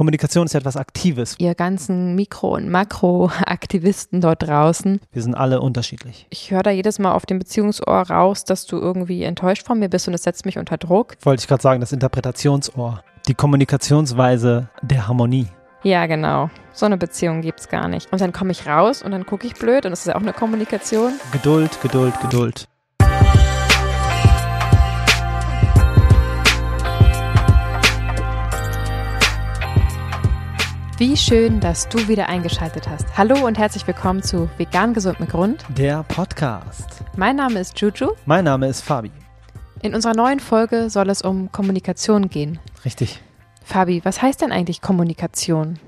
Kommunikation 0.00 0.46
ist 0.46 0.54
ja 0.54 0.60
etwas 0.60 0.78
Aktives. 0.78 1.34
Ihr 1.36 1.54
ganzen 1.54 2.14
Mikro- 2.14 2.54
und 2.54 2.70
Makroaktivisten 2.70 4.22
dort 4.22 4.44
draußen. 4.44 4.98
Wir 5.12 5.20
sind 5.20 5.34
alle 5.34 5.60
unterschiedlich. 5.60 6.26
Ich 6.30 6.50
höre 6.50 6.62
da 6.62 6.70
jedes 6.70 6.98
Mal 6.98 7.12
auf 7.12 7.26
dem 7.26 7.38
Beziehungsohr 7.38 8.08
raus, 8.08 8.44
dass 8.44 8.64
du 8.64 8.78
irgendwie 8.78 9.24
enttäuscht 9.24 9.66
von 9.66 9.78
mir 9.78 9.90
bist 9.90 10.08
und 10.08 10.14
es 10.14 10.22
setzt 10.22 10.46
mich 10.46 10.56
unter 10.56 10.78
Druck. 10.78 11.16
Wollte 11.20 11.42
ich 11.42 11.48
gerade 11.48 11.60
sagen, 11.60 11.82
das 11.82 11.92
Interpretationsohr. 11.92 13.04
Die 13.28 13.34
Kommunikationsweise 13.34 14.70
der 14.80 15.06
Harmonie. 15.06 15.48
Ja, 15.82 16.06
genau. 16.06 16.48
So 16.72 16.86
eine 16.86 16.96
Beziehung 16.96 17.42
gibt 17.42 17.60
es 17.60 17.68
gar 17.68 17.86
nicht. 17.86 18.10
Und 18.10 18.22
dann 18.22 18.32
komme 18.32 18.52
ich 18.52 18.66
raus 18.66 19.02
und 19.02 19.10
dann 19.10 19.26
gucke 19.26 19.46
ich 19.46 19.52
blöd 19.52 19.84
und 19.84 19.90
das 19.90 20.00
ist 20.00 20.06
ja 20.06 20.14
auch 20.14 20.22
eine 20.22 20.32
Kommunikation. 20.32 21.12
Geduld, 21.30 21.78
Geduld, 21.82 22.18
Geduld. 22.22 22.69
Wie 31.00 31.16
schön, 31.16 31.60
dass 31.60 31.88
du 31.88 32.08
wieder 32.08 32.28
eingeschaltet 32.28 32.86
hast. 32.86 33.06
Hallo 33.16 33.46
und 33.46 33.56
herzlich 33.56 33.86
willkommen 33.86 34.22
zu 34.22 34.50
Vegan 34.58 34.92
Gesund 34.92 35.18
mit 35.18 35.30
Grund. 35.30 35.64
Der 35.70 36.02
Podcast. 36.02 37.02
Mein 37.16 37.36
Name 37.36 37.58
ist 37.58 37.80
Juju. 37.80 38.10
Mein 38.26 38.44
Name 38.44 38.68
ist 38.68 38.82
Fabi. 38.82 39.10
In 39.80 39.94
unserer 39.94 40.12
neuen 40.14 40.40
Folge 40.40 40.90
soll 40.90 41.08
es 41.08 41.22
um 41.22 41.50
Kommunikation 41.52 42.28
gehen. 42.28 42.58
Richtig. 42.84 43.22
Fabi, 43.64 44.02
was 44.04 44.20
heißt 44.20 44.42
denn 44.42 44.52
eigentlich 44.52 44.82
Kommunikation? 44.82 45.78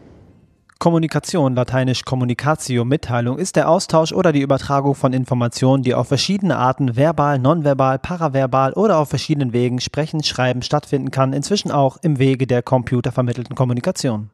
Kommunikation, 0.79 1.55
lateinisch 1.56 2.06
Communicatio, 2.06 2.87
Mitteilung, 2.87 3.37
ist 3.37 3.56
der 3.56 3.69
Austausch 3.69 4.15
oder 4.15 4.33
die 4.33 4.41
Übertragung 4.41 4.95
von 4.95 5.12
Informationen, 5.12 5.83
die 5.83 5.95
auf 5.95 6.09
verschiedene 6.09 6.56
Arten 6.56 6.97
verbal, 6.97 7.39
nonverbal, 7.39 7.98
paraverbal 7.98 8.73
oder 8.73 8.97
auf 8.97 9.11
verschiedenen 9.11 9.53
Wegen 9.53 9.79
sprechen, 9.79 10.25
schreiben 10.25 10.62
stattfinden 10.62 11.11
kann, 11.11 11.34
inzwischen 11.34 11.70
auch 11.70 11.98
im 12.01 12.19
Wege 12.19 12.47
der 12.47 12.62
computervermittelten 12.62 13.55
Kommunikation. 13.55 14.31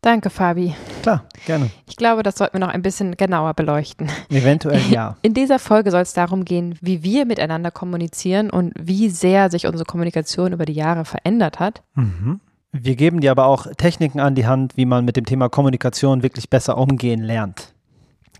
Danke, 0.00 0.28
Fabi. 0.28 0.74
Klar, 1.02 1.24
gerne. 1.46 1.70
Ich 1.88 1.96
glaube, 1.96 2.22
das 2.22 2.36
sollten 2.36 2.54
wir 2.54 2.60
noch 2.60 2.72
ein 2.72 2.82
bisschen 2.82 3.16
genauer 3.16 3.54
beleuchten. 3.54 4.10
Eventuell 4.28 4.82
ja. 4.90 5.16
In 5.22 5.32
dieser 5.32 5.58
Folge 5.58 5.90
soll 5.90 6.02
es 6.02 6.12
darum 6.12 6.44
gehen, 6.44 6.78
wie 6.82 7.02
wir 7.02 7.24
miteinander 7.24 7.70
kommunizieren 7.70 8.50
und 8.50 8.74
wie 8.78 9.08
sehr 9.08 9.50
sich 9.50 9.66
unsere 9.66 9.86
Kommunikation 9.86 10.52
über 10.52 10.66
die 10.66 10.74
Jahre 10.74 11.04
verändert 11.04 11.58
hat. 11.58 11.82
Mhm. 11.94 12.40
Wir 12.72 12.96
geben 12.96 13.20
dir 13.20 13.30
aber 13.30 13.46
auch 13.46 13.66
Techniken 13.76 14.20
an 14.20 14.34
die 14.34 14.46
Hand, 14.46 14.76
wie 14.76 14.84
man 14.84 15.04
mit 15.04 15.16
dem 15.16 15.26
Thema 15.26 15.48
Kommunikation 15.48 16.22
wirklich 16.22 16.50
besser 16.50 16.76
umgehen 16.76 17.22
lernt. 17.22 17.73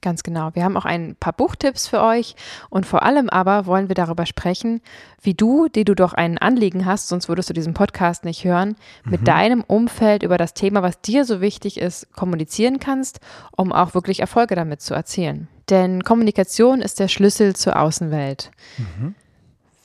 Ganz 0.03 0.23
genau. 0.23 0.51
Wir 0.55 0.65
haben 0.65 0.77
auch 0.77 0.85
ein 0.85 1.17
paar 1.19 1.33
Buchtipps 1.33 1.89
für 1.89 2.03
euch 2.03 2.37
und 2.69 2.85
vor 2.85 3.03
allem 3.05 3.31
aber 3.31 3.65
wollen 3.67 3.89
wir 3.89 3.95
darüber 3.95 4.27
sprechen, 4.27 4.83
wie 5.23 5.33
du, 5.35 5.69
die 5.69 5.85
du 5.85 5.95
doch 5.95 6.13
ein 6.13 6.37
Anliegen 6.37 6.85
hast, 6.85 7.09
sonst 7.09 7.29
würdest 7.29 7.49
du 7.49 7.55
diesen 7.55 7.73
Podcast 7.73 8.25
nicht 8.25 8.45
hören, 8.45 8.77
mit 9.05 9.23
Mhm. 9.23 9.25
deinem 9.25 9.65
Umfeld 9.67 10.23
über 10.23 10.37
das 10.37 10.53
Thema, 10.53 10.83
was 10.83 11.01
dir 11.01 11.25
so 11.25 11.41
wichtig 11.41 11.81
ist, 11.81 12.13
kommunizieren 12.15 12.81
kannst, 12.81 13.21
um 13.57 13.73
auch 13.73 13.95
wirklich 13.95 14.21
Erfolge 14.21 14.55
damit 14.55 14.83
zu 14.83 14.93
erzielen. 14.93 15.49
Denn 15.71 16.03
Kommunikation 16.05 16.83
ist 16.83 17.01
der 17.01 17.09
Schlüssel 17.09 17.57
zur 17.57 17.81
Außenwelt. 17.81 18.51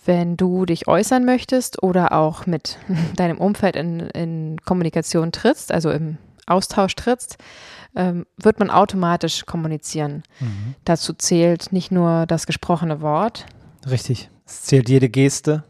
Wenn 0.05 0.37
du 0.37 0.65
dich 0.65 0.87
äußern 0.87 1.23
möchtest 1.23 1.83
oder 1.83 2.13
auch 2.13 2.45
mit 2.45 2.77
deinem 3.15 3.37
Umfeld 3.37 3.75
in, 3.75 3.99
in 4.01 4.57
Kommunikation 4.65 5.31
trittst, 5.31 5.71
also 5.71 5.91
im 5.91 6.17
Austausch 6.47 6.95
trittst, 6.95 7.37
ähm, 7.95 8.25
wird 8.37 8.59
man 8.59 8.69
automatisch 8.69 9.45
kommunizieren. 9.45 10.23
Mhm. 10.39 10.75
Dazu 10.85 11.13
zählt 11.13 11.71
nicht 11.71 11.91
nur 11.91 12.25
das 12.25 12.45
gesprochene 12.47 13.01
Wort, 13.01 13.45
Richtig. 13.89 14.29
Es 14.45 14.63
zählt 14.63 14.89
jede 14.89 15.09
Geste, 15.09 15.63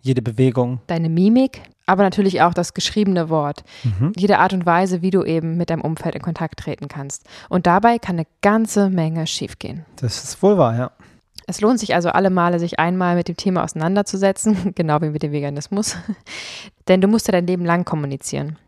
jede 0.00 0.20
Bewegung. 0.22 0.80
deine 0.86 1.08
Mimik, 1.08 1.62
aber 1.86 2.02
natürlich 2.02 2.42
auch 2.42 2.52
das 2.52 2.74
geschriebene 2.74 3.28
Wort. 3.30 3.64
Mhm. 3.84 4.12
Jede 4.16 4.38
Art 4.38 4.52
und 4.52 4.66
Weise, 4.66 5.02
wie 5.02 5.10
du 5.10 5.24
eben 5.24 5.56
mit 5.56 5.70
deinem 5.70 5.80
Umfeld 5.82 6.14
in 6.14 6.22
Kontakt 6.22 6.58
treten 6.60 6.88
kannst. 6.88 7.26
Und 7.48 7.66
dabei 7.66 7.98
kann 7.98 8.16
eine 8.16 8.26
ganze 8.42 8.90
Menge 8.90 9.26
schiefgehen. 9.26 9.84
Das 9.96 10.24
ist 10.24 10.42
wohl 10.42 10.58
wahr, 10.58 10.76
ja. 10.76 10.90
Es 11.46 11.60
lohnt 11.60 11.78
sich 11.78 11.94
also 11.94 12.08
alle 12.08 12.30
Male, 12.30 12.58
sich 12.58 12.78
einmal 12.78 13.16
mit 13.16 13.28
dem 13.28 13.36
Thema 13.36 13.64
auseinanderzusetzen, 13.64 14.72
genau 14.74 15.00
wie 15.02 15.10
mit 15.10 15.22
dem 15.22 15.32
Veganismus. 15.32 15.96
Denn 16.88 17.00
du 17.00 17.08
musst 17.08 17.28
ja 17.28 17.32
dein 17.32 17.46
Leben 17.46 17.64
lang 17.64 17.84
kommunizieren. 17.84 18.58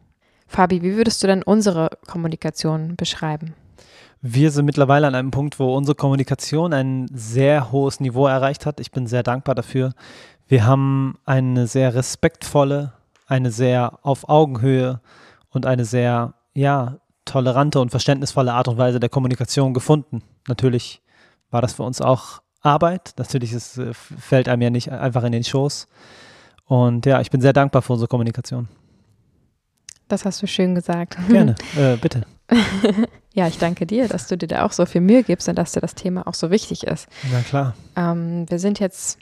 Fabi, 0.47 0.83
wie 0.83 0.97
würdest 0.97 1.23
du 1.23 1.27
denn 1.27 1.43
unsere 1.43 1.91
Kommunikation 2.07 2.97
beschreiben? 2.97 3.55
Wir 4.23 4.51
sind 4.51 4.65
mittlerweile 4.65 5.07
an 5.07 5.15
einem 5.15 5.31
Punkt, 5.31 5.59
wo 5.59 5.75
unsere 5.77 5.95
Kommunikation 5.95 6.73
ein 6.73 7.07
sehr 7.13 7.71
hohes 7.71 8.01
Niveau 8.01 8.27
erreicht 8.27 8.67
hat. 8.67 8.81
Ich 8.81 8.91
bin 8.91 9.07
sehr 9.07 9.23
dankbar 9.23 9.55
dafür. 9.55 9.93
Wir 10.49 10.65
haben 10.65 11.19
eine 11.25 11.67
sehr 11.67 11.95
respektvolle, 11.95 12.93
eine 13.27 13.51
sehr 13.51 13.99
auf 14.03 14.29
Augenhöhe 14.29 15.01
und 15.51 15.67
eine 15.67 15.85
sehr, 15.85 16.35
ja, 16.55 16.99
tolerante 17.25 17.81
und 17.81 17.91
verständnisvolle 17.91 18.53
Art 18.53 18.69
und 18.69 18.79
Weise 18.79 19.01
der 19.01 19.09
Kommunikation 19.09 19.75
gefunden. 19.75 20.23
Natürlich 20.47 21.03
war 21.51 21.61
das 21.61 21.75
für 21.75 21.83
uns 21.83 22.01
auch 22.01 22.41
Arbeit. 22.61 23.15
Natürlich 23.19 23.53
ist, 23.53 23.79
äh, 23.79 23.93
fällt 23.93 24.49
einem 24.49 24.63
ja 24.63 24.71
nicht 24.71 24.91
einfach 24.91 25.25
in 25.25 25.33
den 25.33 25.45
Schoß. 25.45 25.89
Und 26.65 27.07
ja, 27.07 27.21
ich 27.21 27.31
bin 27.31 27.41
sehr 27.41 27.53
dankbar 27.53 27.83
für 27.83 27.93
unsere 27.93 28.09
Kommunikation. 28.09 28.69
Das 30.09 30.25
hast 30.25 30.43
du 30.43 30.47
schön 30.47 30.75
gesagt. 30.75 31.17
Gerne, 31.29 31.55
äh, 31.77 31.97
bitte. 31.97 32.23
Ja, 33.35 33.49
ich 33.49 33.59
danke 33.59 33.87
dir, 33.87 34.09
dass 34.09 34.29
du 34.29 34.39
dir 34.39 34.47
da 34.47 34.65
auch 34.65 34.73
so 34.73 34.87
viel 34.87 35.01
Mühe 35.01 35.23
gibst 35.23 35.49
und 35.49 35.57
dass 35.57 35.73
dir 35.73 35.81
das 35.81 35.95
Thema 35.95 36.27
auch 36.27 36.35
so 36.35 36.51
wichtig 36.51 36.87
ist. 36.87 37.09
Na 37.31 37.41
klar. 37.41 37.75
Ähm, 37.97 38.47
wir 38.49 38.59
sind 38.59 38.79
jetzt 38.81 39.19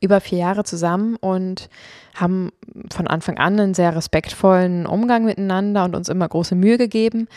über 0.00 0.20
vier 0.20 0.38
Jahre 0.38 0.64
zusammen 0.64 1.16
und 1.16 1.68
haben 2.14 2.50
von 2.92 3.06
Anfang 3.06 3.38
an 3.38 3.58
einen 3.58 3.74
sehr 3.74 3.94
respektvollen 3.94 4.86
Umgang 4.86 5.24
miteinander 5.24 5.84
und 5.84 5.94
uns 5.96 6.08
immer 6.08 6.28
große 6.28 6.54
Mühe 6.54 6.78
gegeben. 6.78 7.28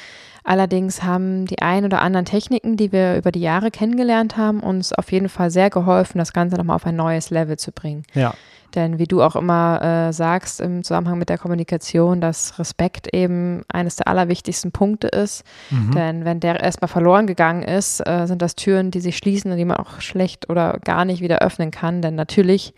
Allerdings 0.44 1.04
haben 1.04 1.46
die 1.46 1.62
ein 1.62 1.86
oder 1.86 2.02
anderen 2.02 2.26
Techniken, 2.26 2.76
die 2.76 2.92
wir 2.92 3.16
über 3.16 3.32
die 3.32 3.40
Jahre 3.40 3.72
kennengelernt 3.72 4.36
haben, 4.36 4.60
uns 4.60 4.92
auf 4.92 5.12
jeden 5.12 5.30
Fall 5.30 5.50
sehr 5.50 5.70
geholfen, 5.70 6.18
das 6.18 6.34
Ganze 6.34 6.58
nochmal 6.58 6.76
auf 6.76 6.86
ein 6.86 6.96
neues 6.96 7.30
Level 7.30 7.58
zu 7.58 7.72
bringen. 7.72 8.04
Ja, 8.14 8.34
Denn 8.76 9.00
wie 9.00 9.06
du 9.06 9.22
auch 9.22 9.36
immer 9.36 9.82
äh, 9.82 10.14
sagst 10.14 10.60
im 10.60 10.84
Zusammenhang 10.84 11.18
mit 11.18 11.30
der 11.30 11.38
Kommunikation, 11.38 12.20
dass 12.20 12.60
Respekt 12.60 13.14
eben 13.14 13.64
eines 13.72 13.96
der 13.96 14.08
allerwichtigsten 14.08 14.72
Punkte 14.72 15.08
ist. 15.08 15.44
Mhm. 15.70 15.92
Denn 15.92 16.26
wenn 16.26 16.40
der 16.40 16.60
erstmal 16.60 16.90
verloren 16.90 17.28
gegangen 17.28 17.64
ist, 17.64 18.06
äh, 18.06 18.26
sind 18.26 18.42
das 18.42 18.56
Türen, 18.56 18.92
die 18.92 19.00
sich 19.00 19.16
schließen 19.18 19.52
und 19.52 19.58
die 19.58 19.66
man 19.66 19.78
auch 19.78 20.02
schlecht 20.02 20.50
oder 20.50 20.80
gar 20.84 21.06
nicht 21.06 21.22
wieder 21.22 21.40
öffnen 21.40 21.72
kann. 21.72 22.02
Denn 22.02 22.16
natürlich 22.16 22.74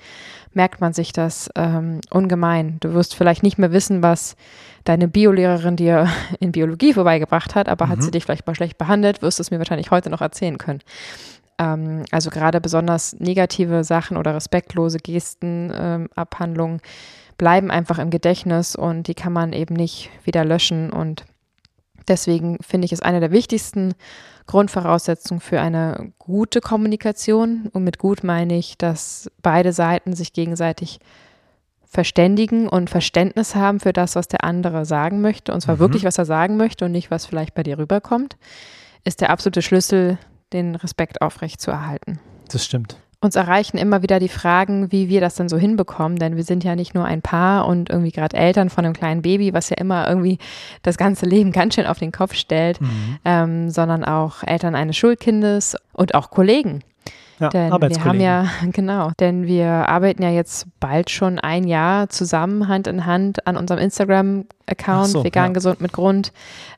merkt 0.56 0.82
man 0.82 0.94
sich 0.94 1.12
das 1.12 1.50
ähm, 1.56 2.00
ungemein. 2.10 2.78
Du 2.80 2.94
wirst 2.94 3.16
vielleicht 3.16 3.44
nicht 3.44 3.58
mehr 3.58 3.72
wissen, 3.72 4.02
was 4.02 4.36
deine 4.84 5.08
Biolehrerin 5.08 5.76
dir 5.76 6.08
in 6.40 6.52
Biologie 6.52 6.94
vorbeigebracht 6.94 7.56
hat, 7.56 7.70
aber 7.70 7.90
hat 7.90 7.98
Mhm. 8.00 8.02
sie 8.04 8.12
dich 8.12 8.24
vielleicht 8.24 8.48
mal 8.48 8.56
schlecht 8.56 8.78
behandelt, 8.78 9.22
wirst 9.22 9.40
du 9.40 9.42
es 9.42 9.52
mir 9.52 9.60
wahrscheinlich 9.60 9.92
heute 9.92 10.10
noch 10.10 10.22
erzählen 10.22 10.58
können. 10.58 10.80
Ähm, 11.58 12.04
also 12.12 12.30
gerade 12.30 12.60
besonders 12.62 13.14
negative 13.20 13.84
Sachen 13.84 14.18
oder 14.18 14.36
respektlose 14.36 14.98
Gesten, 14.98 15.72
ähm, 15.76 16.10
Abhandlungen 16.16 16.82
bleiben 17.38 17.70
einfach 17.72 18.00
im 18.00 18.10
Gedächtnis 18.10 18.76
und 18.76 19.08
die 19.08 19.14
kann 19.14 19.34
man 19.34 19.52
eben 19.54 19.76
nicht 19.76 20.10
wieder 20.24 20.46
löschen. 20.46 20.92
Und 20.92 21.26
deswegen 22.08 22.58
finde 22.62 22.86
ich 22.86 22.94
es 22.94 23.02
eine 23.02 23.20
der 23.20 23.32
wichtigsten 23.32 23.94
Grundvoraussetzungen 24.48 25.42
für 25.42 25.60
eine 25.62 26.12
gute 26.20 26.62
Kommunikation. 26.62 27.70
Und 27.74 27.84
mit 27.84 27.98
gut 27.98 28.24
meine 28.24 28.58
ich, 28.58 28.78
dass 28.78 29.30
beide 29.42 29.74
Seiten 29.74 30.14
sich 30.16 30.34
gegenseitig 30.34 31.00
verständigen 31.86 32.68
und 32.68 32.90
Verständnis 32.90 33.56
haben 33.56 33.80
für 33.80 33.94
das, 33.94 34.16
was 34.16 34.28
der 34.28 34.44
andere 34.44 34.86
sagen 34.86 35.22
möchte. 35.22 35.54
Und 35.54 35.62
zwar 35.62 35.76
Mhm. 35.76 35.80
wirklich, 35.80 36.04
was 36.04 36.18
er 36.18 36.26
sagen 36.26 36.58
möchte 36.58 36.86
und 36.86 36.92
nicht, 36.92 37.10
was 37.12 37.26
vielleicht 37.26 37.54
bei 37.56 37.64
dir 37.64 37.78
rüberkommt, 37.78 38.36
ist 39.04 39.22
der 39.22 39.30
absolute 39.30 39.62
Schlüssel, 39.62 40.18
den 40.54 40.76
Respekt 40.76 41.22
aufrecht 41.22 41.62
zu 41.62 41.72
erhalten. 41.72 42.20
das 42.52 42.64
stimmt. 42.66 42.98
Uns 43.22 43.36
erreichen 43.36 43.78
immer 43.78 44.02
wieder 44.02 44.20
die 44.20 44.30
Fragen, 44.30 44.92
wie 44.92 45.10
wir 45.10 45.22
das 45.22 45.36
denn 45.36 45.50
so 45.50 45.58
hinbekommen, 45.58 46.18
denn 46.20 46.36
wir 46.36 46.44
sind 46.44 46.64
ja 46.64 46.76
nicht 46.76 46.94
nur 46.94 47.06
ein 47.06 47.22
Paar 47.22 47.68
und 47.68 47.90
irgendwie 47.90 48.12
gerade 48.12 48.36
Eltern 48.38 48.70
von 48.70 48.86
einem 48.86 48.94
kleinen 48.94 49.22
Baby, 49.22 49.54
was 49.54 49.70
ja 49.70 49.78
immer 49.78 50.08
irgendwie 50.08 50.38
das 50.84 50.98
ganze 50.98 51.26
Leben 51.26 51.52
ganz 51.54 51.76
schön 51.76 51.88
auf 51.88 52.00
den 52.00 52.12
Kopf 52.12 52.34
stellt, 52.36 52.80
Mhm. 52.82 53.18
ähm, 53.26 53.70
sondern 53.70 54.04
auch 54.04 54.44
Eltern 54.44 54.76
eines 54.76 54.98
Schulkindes 54.98 55.76
und 55.94 56.14
auch 56.14 56.30
Kollegen. 56.30 56.84
Ja, 57.40 57.50
Denn 57.50 57.72
wir 57.72 58.06
haben 58.06 58.22
ja, 58.22 58.48
genau, 58.72 59.12
denn 59.20 59.46
wir 59.46 59.68
arbeiten 59.68 60.24
ja 60.24 60.30
jetzt 60.30 60.68
bald 60.80 61.10
schon 61.10 61.38
ein 61.38 61.66
Jahr 61.66 62.08
zusammen, 62.08 62.70
Hand 62.70 62.88
in 62.88 63.06
Hand, 63.06 63.46
an 63.46 63.58
unserem 63.58 63.82
Instagram-Account, 63.82 65.08
so, 65.08 65.24
Vegan 65.24 65.48
ja. 65.48 65.54
Gesund 65.54 65.82
mit 65.82 65.92
Grund, 65.92 66.32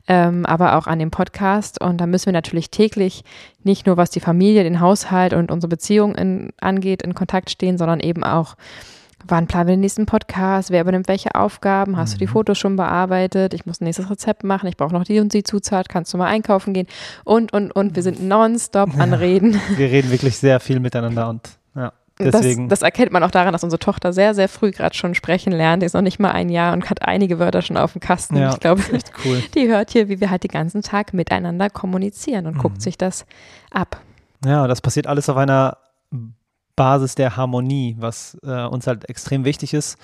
ähm, 0.08 0.44
aber 0.46 0.76
auch 0.76 0.88
an 0.88 0.98
dem 0.98 1.12
Podcast. 1.12 1.80
Und 1.80 2.00
da 2.00 2.06
müssen 2.06 2.26
wir 2.26 2.32
natürlich 2.32 2.70
täglich 2.70 3.22
nicht 3.62 3.86
nur, 3.86 3.96
was 3.96 4.10
die 4.10 4.20
Familie, 4.20 4.64
den 4.64 4.80
Haushalt 4.80 5.32
und 5.32 5.52
unsere 5.52 5.68
Beziehung 5.68 6.16
in, 6.16 6.50
angeht, 6.60 7.02
in 7.02 7.14
Kontakt 7.14 7.50
stehen, 7.50 7.78
sondern 7.78 8.00
eben 8.00 8.24
auch, 8.24 8.56
wann 9.28 9.46
planen 9.46 9.68
wir 9.68 9.76
den 9.76 9.80
nächsten 9.80 10.06
Podcast, 10.06 10.70
wer 10.70 10.80
übernimmt 10.80 11.08
welche 11.08 11.34
Aufgaben, 11.34 11.96
hast 11.96 12.14
du 12.14 12.18
die 12.18 12.26
Mhm. 12.26 12.30
Fotos 12.30 12.58
schon 12.58 12.76
bearbeitet, 12.76 13.54
ich 13.54 13.66
muss 13.66 13.80
ein 13.80 13.84
nächstes 13.84 14.10
Rezept 14.10 14.44
machen, 14.44 14.66
ich 14.68 14.76
brauche 14.76 14.92
noch 14.92 15.04
die 15.04 15.20
und 15.20 15.32
die 15.32 15.42
Zutat, 15.42 15.88
kannst 15.88 16.12
du 16.12 16.18
mal 16.18 16.26
einkaufen 16.26 16.74
gehen 16.74 16.86
und, 17.24 17.52
und, 17.52 17.72
und, 17.72 17.96
wir 17.96 18.02
sind 18.02 18.22
nonstop 18.22 18.98
an. 18.98 19.14
Reden. 19.18 19.60
Wir 19.76 19.90
reden 19.90 20.10
wirklich 20.10 20.36
sehr 20.36 20.60
viel 20.60 20.80
miteinander 20.80 21.28
und 21.28 21.48
ja, 21.74 21.92
Deswegen. 22.18 22.68
Das, 22.68 22.80
das, 22.80 22.84
erkennt 22.84 23.12
man 23.12 23.22
auch 23.22 23.30
daran, 23.30 23.52
dass 23.52 23.62
unsere 23.62 23.78
Tochter 23.78 24.12
sehr, 24.12 24.34
sehr 24.34 24.48
früh 24.48 24.70
gerade 24.70 24.94
schon 24.94 25.14
sprechen 25.14 25.52
lernt. 25.52 25.82
Die 25.82 25.86
ist 25.86 25.94
noch 25.94 26.02
nicht 26.02 26.18
mal 26.18 26.32
ein 26.32 26.48
Jahr 26.48 26.72
und 26.72 26.88
hat 26.90 27.02
einige 27.02 27.38
Wörter 27.38 27.62
schon 27.62 27.76
auf 27.76 27.92
dem 27.92 28.00
Kasten. 28.00 28.36
Ja, 28.36 28.50
ich 28.50 28.60
glaube, 28.60 28.82
cool. 29.24 29.42
die 29.54 29.68
hört 29.68 29.90
hier, 29.90 30.08
wie 30.08 30.20
wir 30.20 30.30
halt 30.30 30.42
den 30.42 30.50
ganzen 30.50 30.82
Tag 30.82 31.14
miteinander 31.14 31.70
kommunizieren 31.70 32.46
und 32.46 32.56
mhm. 32.56 32.60
guckt 32.60 32.82
sich 32.82 32.98
das 32.98 33.24
ab. 33.70 34.00
Ja, 34.44 34.66
das 34.66 34.80
passiert 34.80 35.06
alles 35.06 35.28
auf 35.28 35.36
einer 35.36 35.78
Basis 36.78 37.16
der 37.16 37.36
Harmonie, 37.36 37.96
was 37.98 38.38
äh, 38.44 38.64
uns 38.64 38.86
halt 38.86 39.10
extrem 39.10 39.44
wichtig 39.44 39.74
ist, 39.74 39.98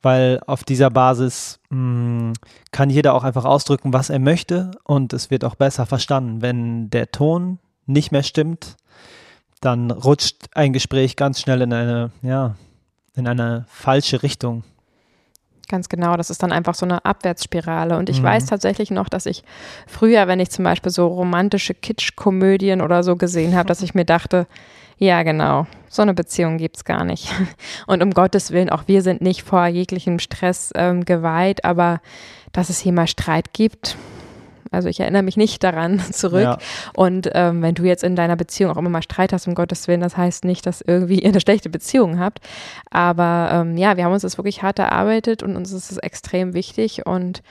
weil 0.00 0.40
auf 0.46 0.64
dieser 0.64 0.88
Basis 0.88 1.60
mh, 1.68 1.76
hm, 1.76 2.32
kann 2.72 2.88
jeder 2.88 3.14
auch 3.14 3.24
einfach 3.24 3.44
ausdrücken, 3.44 3.92
was 3.92 4.08
er 4.08 4.18
möchte 4.18 4.70
und 4.84 5.12
es 5.12 5.30
wird 5.30 5.44
auch 5.44 5.54
besser 5.54 5.84
verstanden. 5.84 6.40
Wenn 6.40 6.88
der 6.88 7.10
Ton 7.10 7.58
nicht 7.84 8.10
mehr 8.10 8.22
stimmt, 8.22 8.76
dann 9.60 9.90
rutscht 9.90 10.46
ein 10.54 10.72
Gespräch 10.72 11.16
ganz 11.16 11.40
schnell 11.40 11.60
in 11.60 11.72
eine, 11.74 12.10
ja, 12.22 12.54
in 13.14 13.28
eine 13.28 13.66
falsche 13.68 14.22
Richtung. 14.22 14.64
Ganz 15.68 15.90
genau, 15.90 16.16
das 16.16 16.30
ist 16.30 16.42
dann 16.42 16.52
einfach 16.52 16.74
so 16.74 16.86
eine 16.86 17.04
Abwärtsspirale. 17.04 17.98
Und 17.98 18.08
ich 18.08 18.20
mhm. 18.20 18.24
weiß 18.24 18.46
tatsächlich 18.46 18.90
noch, 18.90 19.10
dass 19.10 19.26
ich 19.26 19.44
früher, 19.86 20.26
wenn 20.26 20.40
ich 20.40 20.50
zum 20.50 20.64
Beispiel 20.64 20.90
so 20.90 21.06
romantische 21.06 21.74
Kitschkomödien 21.74 22.80
oder 22.80 23.02
so 23.02 23.16
gesehen 23.16 23.54
habe, 23.54 23.68
dass 23.68 23.82
ich 23.82 23.94
mir 23.94 24.04
dachte, 24.06 24.46
ja, 24.98 25.22
genau, 25.22 25.66
so 25.88 26.02
eine 26.02 26.14
Beziehung 26.14 26.58
gibt 26.58 26.76
es 26.76 26.84
gar 26.84 27.04
nicht. 27.04 27.32
Und 27.86 28.02
um 28.02 28.12
Gottes 28.12 28.50
Willen, 28.50 28.70
auch 28.70 28.84
wir 28.86 29.02
sind 29.02 29.20
nicht 29.20 29.42
vor 29.42 29.66
jeglichem 29.66 30.18
Stress 30.18 30.72
ähm, 30.74 31.04
geweiht, 31.04 31.64
aber 31.64 32.00
dass 32.52 32.70
es 32.70 32.78
hier 32.78 32.92
mal 32.92 33.06
Streit 33.06 33.52
gibt, 33.52 33.96
also 34.74 34.88
ich 34.88 35.00
erinnere 35.00 35.22
mich 35.22 35.36
nicht 35.36 35.62
daran 35.62 36.00
zurück. 36.12 36.42
Ja. 36.42 36.58
Und 36.94 37.30
ähm, 37.32 37.62
wenn 37.62 37.74
du 37.74 37.84
jetzt 37.84 38.04
in 38.04 38.16
deiner 38.16 38.36
Beziehung 38.36 38.72
auch 38.72 38.76
immer 38.76 38.90
mal 38.90 39.02
Streit 39.02 39.32
hast, 39.32 39.46
um 39.46 39.54
Gottes 39.54 39.88
Willen, 39.88 40.00
das 40.00 40.16
heißt 40.16 40.44
nicht, 40.44 40.66
dass 40.66 40.80
irgendwie 40.80 41.18
ihr 41.22 41.30
eine 41.30 41.40
schlechte 41.40 41.70
Beziehung 41.70 42.18
habt. 42.18 42.40
Aber 42.90 43.50
ähm, 43.52 43.76
ja, 43.76 43.96
wir 43.96 44.04
haben 44.04 44.12
uns 44.12 44.22
das 44.22 44.36
wirklich 44.36 44.62
hart 44.62 44.78
erarbeitet 44.78 45.42
und 45.42 45.56
uns 45.56 45.72
ist 45.72 45.90
es 45.90 45.98
extrem 45.98 46.54
wichtig. 46.54 47.06
Und 47.06 47.42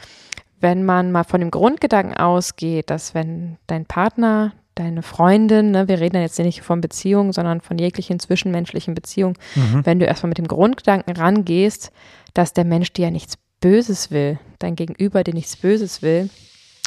wenn 0.59 0.85
man 0.85 1.11
mal 1.11 1.23
von 1.23 1.39
dem 1.39 1.51
Grundgedanken 1.51 2.15
ausgeht, 2.15 2.89
dass 2.89 3.15
wenn 3.15 3.57
dein 3.67 3.85
Partner, 3.85 4.53
deine 4.75 5.03
Freundin, 5.03 5.71
ne, 5.71 5.87
wir 5.87 5.99
reden 5.99 6.21
jetzt 6.21 6.39
nicht 6.39 6.61
von 6.61 6.81
Beziehungen, 6.81 7.31
sondern 7.31 7.61
von 7.61 7.77
jeglichen 7.77 8.19
zwischenmenschlichen 8.19 8.93
Beziehungen, 8.95 9.37
mhm. 9.55 9.85
wenn 9.85 9.99
du 9.99 10.05
erstmal 10.05 10.29
mit 10.29 10.37
dem 10.37 10.47
Grundgedanken 10.47 11.15
rangehst, 11.15 11.91
dass 12.33 12.53
der 12.53 12.65
Mensch 12.65 12.91
dir 12.93 13.05
ja 13.05 13.11
nichts 13.11 13.37
Böses 13.59 14.11
will, 14.11 14.39
dein 14.59 14.75
Gegenüber 14.75 15.23
dir 15.23 15.33
nichts 15.33 15.55
Böses 15.55 16.01
will, 16.01 16.29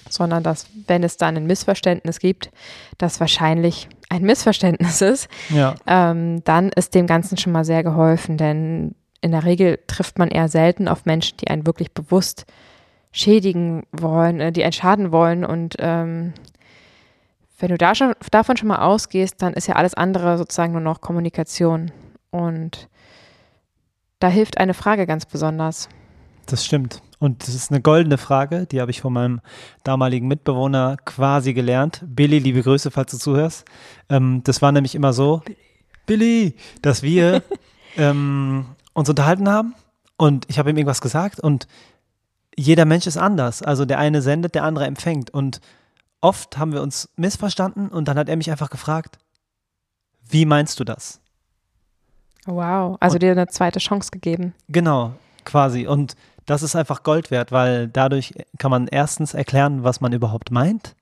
sondern 0.09 0.43
dass, 0.43 0.67
wenn 0.87 1.03
es 1.03 1.17
dann 1.17 1.37
ein 1.37 1.47
Missverständnis 1.47 2.19
gibt, 2.19 2.51
das 2.99 3.21
wahrscheinlich 3.21 3.89
ein 4.09 4.23
Missverständnis 4.23 5.01
ist, 5.01 5.29
ja. 5.51 5.75
ähm, 5.87 6.43
dann 6.45 6.71
ist 6.71 6.95
dem 6.95 7.07
Ganzen 7.07 7.39
schon 7.39 7.53
mal 7.53 7.65
sehr 7.65 7.83
geholfen, 7.83 8.37
denn 8.37 8.95
in 9.21 9.33
der 9.33 9.45
Regel 9.45 9.79
trifft 9.87 10.19
man 10.19 10.29
eher 10.29 10.49
selten 10.49 10.89
auf 10.89 11.05
Menschen, 11.07 11.39
die 11.39 11.49
einen 11.49 11.67
wirklich 11.67 11.93
bewusst 11.93 12.45
schädigen 13.11 13.85
wollen, 13.93 14.41
äh, 14.41 14.53
die 14.53 14.63
einen 14.63 14.73
schaden 14.73 15.11
wollen 15.11 15.45
und 15.45 15.77
ähm, 15.79 16.35
wenn 17.59 17.71
du 17.71 17.79
da 17.79 17.95
schon, 17.95 18.13
davon 18.31 18.57
schon 18.57 18.69
mal 18.69 18.81
ausgehst, 18.81 19.41
dann 19.41 19.55
ist 19.55 19.67
ja 19.67 19.77
alles 19.77 19.95
andere 19.95 20.39
sozusagen 20.39 20.73
nur 20.73 20.83
noch 20.83 21.01
Kommunikation 21.01 21.91
und 22.31 22.89
da 24.19 24.29
hilft 24.29 24.59
eine 24.59 24.75
Frage 24.75 25.07
ganz 25.07 25.27
besonders. 25.27 25.89
Das 26.47 26.65
stimmt. 26.65 27.03
Und 27.19 27.43
das 27.43 27.55
ist 27.55 27.71
eine 27.71 27.81
goldene 27.81 28.19
Frage, 28.19 28.67
die 28.67 28.81
habe 28.81 28.91
ich 28.91 29.01
von 29.01 29.13
meinem 29.13 29.41
damaligen 29.85 30.29
Mitbewohner 30.29 30.97
quasi 31.05 31.55
gelernt. 31.55 32.03
Billy, 32.07 32.39
liebe 32.39 32.63
Grüße, 32.63 32.91
falls 32.91 33.11
du 33.11 33.19
zuhörst. 33.19 33.65
Ähm, 34.09 34.43
das 34.45 34.63
war 34.63 34.71
nämlich 34.71 34.95
immer 34.95 35.13
so, 35.13 35.43
Billy, 36.05 36.55
dass 36.83 37.03
wir 37.03 37.43
ähm, 37.97 38.67
uns 38.93 39.09
unterhalten 39.09 39.49
haben 39.49 39.75
und 40.17 40.45
ich 40.49 40.59
habe 40.59 40.71
ihm 40.71 40.77
irgendwas 40.77 41.01
gesagt 41.01 41.41
und 41.41 41.67
jeder 42.57 42.85
Mensch 42.85 43.07
ist 43.07 43.19
anders. 43.19 43.63
Also 43.63 43.85
der 43.85 43.99
eine 43.99 44.23
sendet, 44.23 44.55
der 44.55 44.65
andere 44.65 44.87
empfängt. 44.87 45.29
Und 45.31 45.61
oft 46.27 46.59
haben 46.59 46.73
wir 46.73 46.83
uns 46.83 47.09
missverstanden 47.17 47.89
und 47.89 48.09
dann 48.09 48.19
hat 48.19 48.29
er 48.29 48.37
mich 48.37 48.51
einfach 48.51 48.69
gefragt, 48.69 49.19
wie 50.29 50.45
meinst 50.45 50.81
du 50.81 50.85
das? 50.85 51.21
Wow, 52.47 52.97
also 52.99 53.15
und, 53.15 53.23
dir 53.23 53.31
eine 53.31 53.47
zweite 53.47 53.79
Chance 53.79 54.11
gegeben. 54.11 54.53
Genau, 54.69 55.13
quasi. 55.45 55.87
Und 55.87 56.17
das 56.45 56.65
ist 56.65 56.75
einfach 56.75 57.05
Gold 57.05 57.31
wert, 57.31 57.53
weil 57.53 57.87
dadurch 57.87 58.35
kann 58.59 58.73
man 58.73 58.89
erstens 58.89 59.35
erklären, 59.35 59.85
was 59.85 60.01
man 60.01 60.13
überhaupt 60.13 60.51
meint 60.51 60.97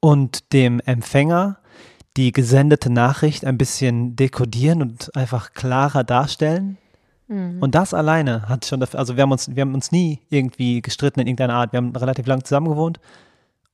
und 0.00 0.52
dem 0.52 0.80
Empfänger 0.80 1.58
die 2.16 2.30
gesendete 2.32 2.90
Nachricht 2.90 3.44
ein 3.44 3.58
bisschen 3.58 4.14
dekodieren 4.14 4.82
und 4.82 5.14
einfach 5.16 5.52
klarer 5.52 6.04
darstellen. 6.04 6.78
Mhm. 7.26 7.60
Und 7.60 7.74
das 7.74 7.92
alleine 7.92 8.48
hat 8.48 8.66
schon 8.66 8.78
dafür, 8.78 9.00
also 9.00 9.16
wir 9.16 9.22
haben 9.22 9.32
uns, 9.32 9.54
wir 9.54 9.60
haben 9.60 9.74
uns 9.74 9.90
nie 9.90 10.20
irgendwie 10.28 10.80
gestritten 10.80 11.20
in 11.20 11.26
irgendeiner 11.26 11.54
Art. 11.54 11.72
Wir 11.72 11.78
haben 11.78 11.94
relativ 11.94 12.26
lang 12.26 12.44
zusammen 12.44 12.68
gewohnt. 12.68 13.00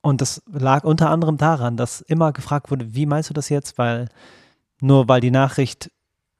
Und 0.05 0.21
das 0.21 0.43
lag 0.45 0.83
unter 0.83 1.09
anderem 1.09 1.37
daran, 1.37 1.77
dass 1.77 2.01
immer 2.01 2.31
gefragt 2.31 2.69
wurde, 2.69 2.93
wie 2.93 3.07
meinst 3.07 3.31
du 3.31 3.33
das 3.33 3.49
jetzt? 3.49 3.79
Weil 3.79 4.07
nur 4.79 5.07
weil 5.07 5.19
die 5.19 5.31
Nachricht 5.31 5.89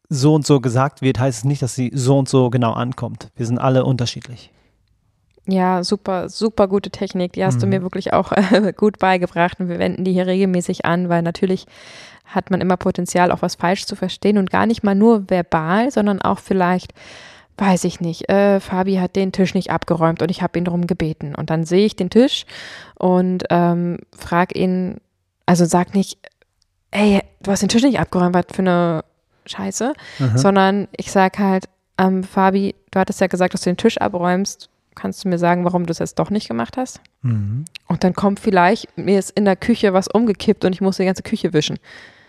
so 0.08 0.36
und 0.36 0.46
so 0.46 0.62
gesagt 0.62 1.02
wird, 1.02 1.18
heißt 1.18 1.40
es 1.40 1.46
nicht, 1.46 1.64
dass 1.64 1.74
sie 1.74 1.92
so 1.92 2.20
und 2.20 2.30
so 2.30 2.52
genau 2.52 2.74
ankommt. 2.74 3.32
Wir 3.36 3.48
sind 3.48 3.58
alle 3.58 3.84
unterschiedlich. 3.84 4.52
Ja, 5.48 5.84
super, 5.84 6.30
super 6.30 6.68
gute 6.68 6.92
Technik. 6.92 7.34
Die 7.34 7.44
hast 7.44 7.56
mhm. 7.56 7.62
du 7.62 7.68
mir 7.68 7.82
wirklich 7.82 8.14
auch 8.14 8.34
äh, 8.34 8.72
gut 8.78 9.00
beigebracht 9.00 9.60
und 9.60 9.68
wir 9.68 9.80
wenden 9.80 10.04
die 10.04 10.14
hier 10.14 10.28
regelmäßig 10.28 10.86
an, 10.86 11.10
weil 11.10 11.24
natürlich 11.24 11.66
hat 12.24 12.52
man 12.52 12.62
immer 12.62 12.78
Potenzial, 12.78 13.32
auch 13.32 13.42
was 13.42 13.56
falsch 13.56 13.88
zu 13.88 13.96
verstehen 13.96 14.38
und 14.38 14.52
gar 14.52 14.68
nicht 14.68 14.84
mal 14.84 14.94
nur 14.94 15.28
verbal, 15.28 15.90
sondern 15.90 16.22
auch 16.22 16.38
vielleicht, 16.38 16.94
weiß 17.58 17.86
ich 17.86 18.02
nicht, 18.02 18.30
äh, 18.30 18.60
Fabi 18.60 18.96
hat 18.96 19.16
den 19.16 19.32
Tisch 19.32 19.54
nicht 19.54 19.72
abgeräumt 19.72 20.22
und 20.22 20.30
ich 20.30 20.42
habe 20.42 20.58
ihn 20.60 20.66
darum 20.66 20.88
gebeten. 20.88 21.36
Und 21.36 21.50
dann 21.50 21.64
sehe 21.64 21.86
ich 21.86 21.96
den 21.96 22.10
Tisch 22.10 22.46
und 22.96 23.44
ähm, 23.50 24.00
frage 24.16 24.60
ihn, 24.60 24.98
also 25.46 25.66
sag 25.66 25.94
nicht, 25.94 26.18
ey, 26.92 27.22
du 27.42 27.52
hast 27.52 27.62
den 27.62 27.70
Tisch 27.70 27.84
nicht 27.84 28.00
abgeräumt, 28.00 28.36
was 28.36 28.46
für 28.52 28.62
eine 28.62 29.04
scheiße, 29.46 29.94
mhm. 30.20 30.38
sondern 30.38 30.88
ich 30.98 31.12
sage 31.12 31.40
halt, 31.40 31.66
ähm, 31.98 32.24
Fabi, 32.24 32.76
du 32.92 33.00
hattest 33.00 33.22
ja 33.22 33.28
gesagt, 33.28 33.54
dass 33.54 33.62
du 33.62 33.70
den 33.70 33.78
Tisch 33.78 33.98
abräumst. 34.00 34.70
Kannst 34.96 35.24
du 35.24 35.30
mir 35.30 35.38
sagen, 35.38 35.66
warum 35.66 35.86
du 35.86 35.92
es 35.92 36.00
jetzt 36.00 36.20
doch 36.20 36.30
nicht 36.30 36.48
gemacht 36.48 36.78
hast? 36.78 37.02
Mhm. 37.22 37.66
Und 37.88 38.04
dann 38.04 38.14
kommt 38.14 38.40
vielleicht, 38.40 38.98
mir 38.98 39.20
ist 39.20 39.32
in 39.32 39.46
der 39.46 39.58
Küche 39.58 39.94
was 39.94 40.08
umgekippt 40.08 40.66
und 40.66 40.74
ich 40.74 40.82
muss 40.82 40.98
die 40.98 41.06
ganze 41.06 41.24
Küche 41.24 41.54
wischen. 41.54 41.80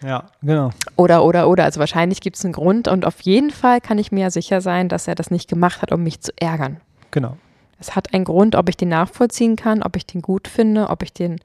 Ja, 0.05 0.25
genau. 0.43 0.71
Oder, 0.97 1.25
oder, 1.25 1.49
oder. 1.49 1.65
Also 1.65 1.81
wahrscheinlich 1.81 2.21
gibt 2.21 2.37
es 2.37 2.45
einen 2.45 2.53
Grund 2.53 2.89
und 2.89 3.05
auf 3.05 3.21
jeden 3.23 3.51
Fall 3.51 3.81
kann 3.81 3.99
ich 3.99 4.13
mir 4.13 4.21
ja 4.21 4.31
sicher 4.31 4.61
sein, 4.61 4.89
dass 4.89 5.09
er 5.09 5.15
das 5.15 5.31
nicht 5.31 5.49
gemacht 5.49 5.83
hat, 5.83 5.93
um 5.93 6.03
mich 6.03 6.21
zu 6.21 6.33
ärgern. 6.37 6.81
Genau. 7.11 7.37
Es 7.79 7.95
hat 7.95 8.15
einen 8.15 8.25
Grund, 8.25 8.55
ob 8.57 8.69
ich 8.69 8.77
den 8.77 8.89
nachvollziehen 8.89 9.57
kann, 9.57 9.83
ob 9.83 9.97
ich 9.97 10.07
den 10.07 10.23
gut 10.23 10.49
finde, 10.49 10.89
ob 10.89 11.03
ich 11.03 11.13
den 11.13 11.39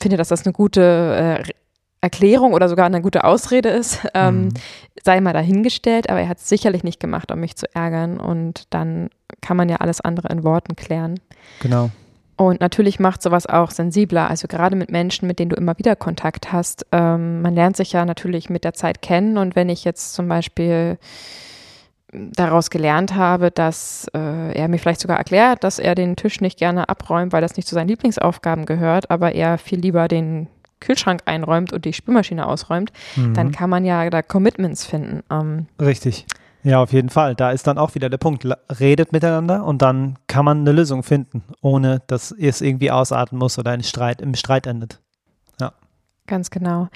finde, 0.00 0.16
dass 0.16 0.28
das 0.28 0.44
eine 0.44 0.52
gute 0.52 1.42
äh, 1.44 1.52
Erklärung 2.00 2.54
oder 2.54 2.68
sogar 2.68 2.86
eine 2.86 3.02
gute 3.02 3.24
Ausrede 3.24 3.68
ist, 3.68 4.00
ähm, 4.14 4.44
mhm. 4.44 4.54
sei 5.04 5.20
mal 5.20 5.32
dahingestellt, 5.32 6.08
aber 6.08 6.20
er 6.20 6.28
hat 6.28 6.38
es 6.38 6.48
sicherlich 6.48 6.82
nicht 6.82 7.00
gemacht, 7.00 7.30
um 7.30 7.40
mich 7.40 7.56
zu 7.56 7.66
ärgern 7.74 8.18
und 8.18 8.64
dann 8.70 9.10
kann 9.40 9.56
man 9.56 9.68
ja 9.68 9.76
alles 9.76 10.00
andere 10.00 10.28
in 10.28 10.42
Worten 10.44 10.76
klären. 10.76 11.20
Genau. 11.60 11.90
Und 12.40 12.58
natürlich 12.58 12.98
macht 12.98 13.20
sowas 13.20 13.44
auch 13.44 13.70
sensibler, 13.70 14.30
also 14.30 14.48
gerade 14.48 14.74
mit 14.74 14.90
Menschen, 14.90 15.28
mit 15.28 15.38
denen 15.38 15.50
du 15.50 15.56
immer 15.56 15.76
wieder 15.76 15.94
Kontakt 15.94 16.54
hast. 16.54 16.86
Ähm, 16.90 17.42
man 17.42 17.54
lernt 17.54 17.76
sich 17.76 17.92
ja 17.92 18.06
natürlich 18.06 18.48
mit 18.48 18.64
der 18.64 18.72
Zeit 18.72 19.02
kennen 19.02 19.36
und 19.36 19.56
wenn 19.56 19.68
ich 19.68 19.84
jetzt 19.84 20.14
zum 20.14 20.26
Beispiel 20.26 20.96
daraus 22.10 22.70
gelernt 22.70 23.14
habe, 23.14 23.50
dass 23.50 24.06
äh, 24.14 24.54
er 24.54 24.68
mir 24.68 24.78
vielleicht 24.78 25.02
sogar 25.02 25.18
erklärt, 25.18 25.64
dass 25.64 25.78
er 25.78 25.94
den 25.94 26.16
Tisch 26.16 26.40
nicht 26.40 26.58
gerne 26.58 26.88
abräumt, 26.88 27.34
weil 27.34 27.42
das 27.42 27.58
nicht 27.58 27.68
zu 27.68 27.74
seinen 27.74 27.88
Lieblingsaufgaben 27.88 28.64
gehört, 28.64 29.10
aber 29.10 29.34
er 29.34 29.58
viel 29.58 29.78
lieber 29.78 30.08
den 30.08 30.48
Kühlschrank 30.80 31.20
einräumt 31.26 31.74
und 31.74 31.84
die 31.84 31.92
Spülmaschine 31.92 32.46
ausräumt, 32.46 32.90
mhm. 33.16 33.34
dann 33.34 33.52
kann 33.52 33.68
man 33.68 33.84
ja 33.84 34.08
da 34.08 34.22
Commitments 34.22 34.86
finden. 34.86 35.22
Ähm, 35.30 35.66
Richtig. 35.78 36.24
Ja, 36.62 36.82
auf 36.82 36.92
jeden 36.92 37.08
Fall. 37.08 37.34
Da 37.34 37.50
ist 37.52 37.66
dann 37.66 37.78
auch 37.78 37.94
wieder 37.94 38.10
der 38.10 38.18
Punkt. 38.18 38.46
Redet 38.78 39.12
miteinander 39.12 39.64
und 39.64 39.80
dann 39.80 40.18
kann 40.26 40.44
man 40.44 40.60
eine 40.60 40.72
Lösung 40.72 41.02
finden, 41.02 41.42
ohne 41.62 42.02
dass 42.06 42.32
es 42.32 42.60
irgendwie 42.60 42.90
ausarten 42.90 43.38
muss 43.38 43.58
oder 43.58 43.70
ein 43.70 43.82
Streit 43.82 44.20
im 44.20 44.34
Streit 44.34 44.66
endet. 44.66 45.00
Ja. 45.58 45.72
Ganz 46.26 46.50
genau. 46.50 46.88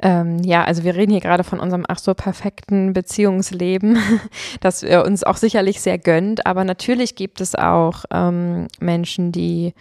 Ähm, 0.00 0.38
ja, 0.44 0.64
also 0.64 0.84
wir 0.84 0.94
reden 0.94 1.10
hier 1.10 1.20
gerade 1.20 1.42
von 1.42 1.58
unserem 1.58 1.84
ach 1.88 1.98
so 1.98 2.14
perfekten 2.14 2.92
Beziehungsleben, 2.92 3.98
das 4.60 4.82
wir 4.82 5.04
uns 5.04 5.24
auch 5.24 5.36
sicherlich 5.36 5.80
sehr 5.80 5.98
gönnt. 5.98 6.46
Aber 6.46 6.62
natürlich 6.62 7.16
gibt 7.16 7.40
es 7.40 7.56
auch 7.56 8.04
ähm, 8.12 8.68
Menschen, 8.78 9.32
die 9.32 9.74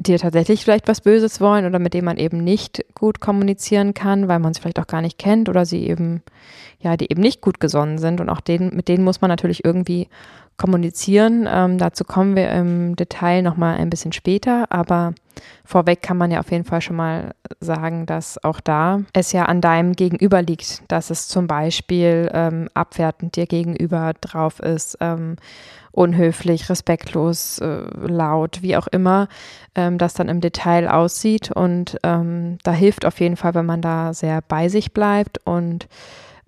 dir 0.00 0.18
tatsächlich 0.18 0.64
vielleicht 0.64 0.88
was 0.88 1.02
Böses 1.02 1.40
wollen 1.40 1.66
oder 1.66 1.78
mit 1.78 1.92
dem 1.92 2.06
man 2.06 2.16
eben 2.16 2.42
nicht 2.42 2.84
gut 2.94 3.20
kommunizieren 3.20 3.92
kann, 3.92 4.28
weil 4.28 4.38
man 4.38 4.54
sie 4.54 4.60
vielleicht 4.60 4.80
auch 4.80 4.86
gar 4.86 5.02
nicht 5.02 5.18
kennt 5.18 5.48
oder 5.48 5.66
sie 5.66 5.86
eben, 5.86 6.22
ja, 6.80 6.96
die 6.96 7.10
eben 7.10 7.20
nicht 7.20 7.42
gut 7.42 7.60
gesonnen 7.60 7.98
sind. 7.98 8.20
Und 8.20 8.30
auch 8.30 8.40
denen, 8.40 8.74
mit 8.74 8.88
denen 8.88 9.04
muss 9.04 9.20
man 9.20 9.28
natürlich 9.28 9.64
irgendwie 9.64 10.08
kommunizieren. 10.56 11.46
Ähm, 11.50 11.76
dazu 11.76 12.04
kommen 12.04 12.34
wir 12.34 12.50
im 12.50 12.96
Detail 12.96 13.42
nochmal 13.42 13.76
ein 13.76 13.90
bisschen 13.90 14.12
später, 14.12 14.72
aber 14.72 15.14
vorweg 15.64 16.02
kann 16.02 16.16
man 16.16 16.30
ja 16.30 16.40
auf 16.40 16.50
jeden 16.50 16.64
Fall 16.64 16.80
schon 16.80 16.96
mal 16.96 17.32
sagen, 17.60 18.06
dass 18.06 18.42
auch 18.42 18.60
da 18.60 19.00
es 19.12 19.32
ja 19.32 19.44
an 19.44 19.60
deinem 19.60 19.92
Gegenüber 19.92 20.42
liegt, 20.42 20.82
dass 20.88 21.10
es 21.10 21.28
zum 21.28 21.46
Beispiel 21.46 22.30
ähm, 22.32 22.68
abwertend 22.74 23.36
dir 23.36 23.46
gegenüber 23.46 24.12
drauf 24.20 24.60
ist, 24.60 24.98
ähm, 25.00 25.36
unhöflich, 25.92 26.70
respektlos, 26.70 27.58
äh, 27.58 27.82
laut, 28.06 28.62
wie 28.62 28.76
auch 28.76 28.86
immer 28.86 29.28
ähm, 29.74 29.98
das 29.98 30.14
dann 30.14 30.28
im 30.28 30.40
Detail 30.40 30.88
aussieht. 30.88 31.50
Und 31.50 31.98
ähm, 32.02 32.58
da 32.62 32.72
hilft 32.72 33.04
auf 33.04 33.20
jeden 33.20 33.36
Fall, 33.36 33.54
wenn 33.54 33.66
man 33.66 33.82
da 33.82 34.14
sehr 34.14 34.40
bei 34.46 34.68
sich 34.68 34.92
bleibt 34.92 35.38
und 35.44 35.88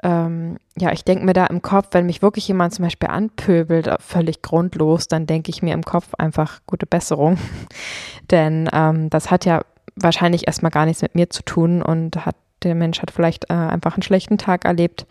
ähm, 0.03 0.59
ja, 0.77 0.93
ich 0.93 1.05
denke 1.05 1.25
mir 1.25 1.33
da 1.33 1.47
im 1.47 1.63
Kopf, 1.63 1.89
wenn 1.93 2.07
mich 2.07 2.23
wirklich 2.23 2.49
jemand 2.49 2.75
zum 2.75 2.85
Beispiel 2.85 3.09
anpöbelt, 3.09 3.87
äh, 3.87 3.97
völlig 4.01 4.43
grundlos, 4.43 5.09
dann 5.09 5.27
denke 5.27 5.51
ich 5.51 5.63
mir 5.63 5.75
im 5.75 5.85
Kopf 5.85 6.15
einfach 6.19 6.61
gute 6.67 6.87
Besserung. 6.87 7.39
Denn 8.31 8.69
ähm, 8.73 9.11
das 9.11 9.31
hat 9.31 9.45
ja 9.45 9.63
wahrscheinlich 9.95 10.47
erstmal 10.47 10.71
gar 10.71 10.87
nichts 10.87 11.03
mit 11.03 11.15
mir 11.15 11.31
zu 11.31 11.43
tun 11.45 11.83
und 11.83 12.27
hat 12.27 12.37
der 12.63 12.75
Mensch 12.75 13.03
hat 13.03 13.11
vielleicht 13.11 13.51
äh, 13.51 13.55
einfach 13.55 13.95
einen 13.95 14.03
schlechten 14.03 14.39
Tag 14.39 14.65
erlebt 14.65 15.07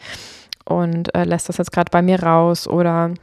und 0.66 1.14
äh, 1.16 1.26
lässt 1.26 1.50
das 1.50 1.58
jetzt 1.58 1.72
gerade 1.72 1.92
bei 1.92 2.02
mir 2.02 2.24
raus 2.24 2.68
oder 2.68 3.14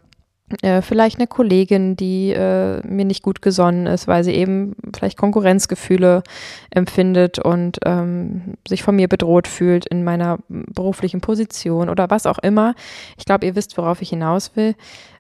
äh, 0.63 0.83
vielleicht 0.83 1.19
eine 1.19 1.27
Kollegin, 1.27 1.97
die 1.97 2.31
äh, 2.31 2.87
mir 2.87 3.05
nicht 3.05 3.23
gut 3.23 3.43
gesonnen 3.43 3.87
ist, 3.87 4.09
weil 4.09 4.25
sie 4.25 4.33
eben 4.33 4.75
vielleicht 4.95 5.19
Konkurrenzgefühle 5.19 6.23
empfindet 6.71 7.39
und 7.39 7.79
ähm, 7.85 8.55
sich 8.67 8.83
von 8.83 8.97
mir 8.97 9.09
bedroht 9.09 9.47
fühlt 9.47 9.87
in 9.87 10.05
meiner 10.05 10.39
beruflichen 10.49 11.21
Position 11.21 11.89
oder 11.89 12.11
was 12.11 12.27
auch 12.27 12.39
immer. 12.39 12.75
Ich 13.19 13.25
glaube, 13.25 13.47
ihr 13.47 13.57
wisst, 13.57 13.77
worauf 13.77 14.03
ich 14.03 14.11
hinaus 14.11 14.57
will. 14.57 14.75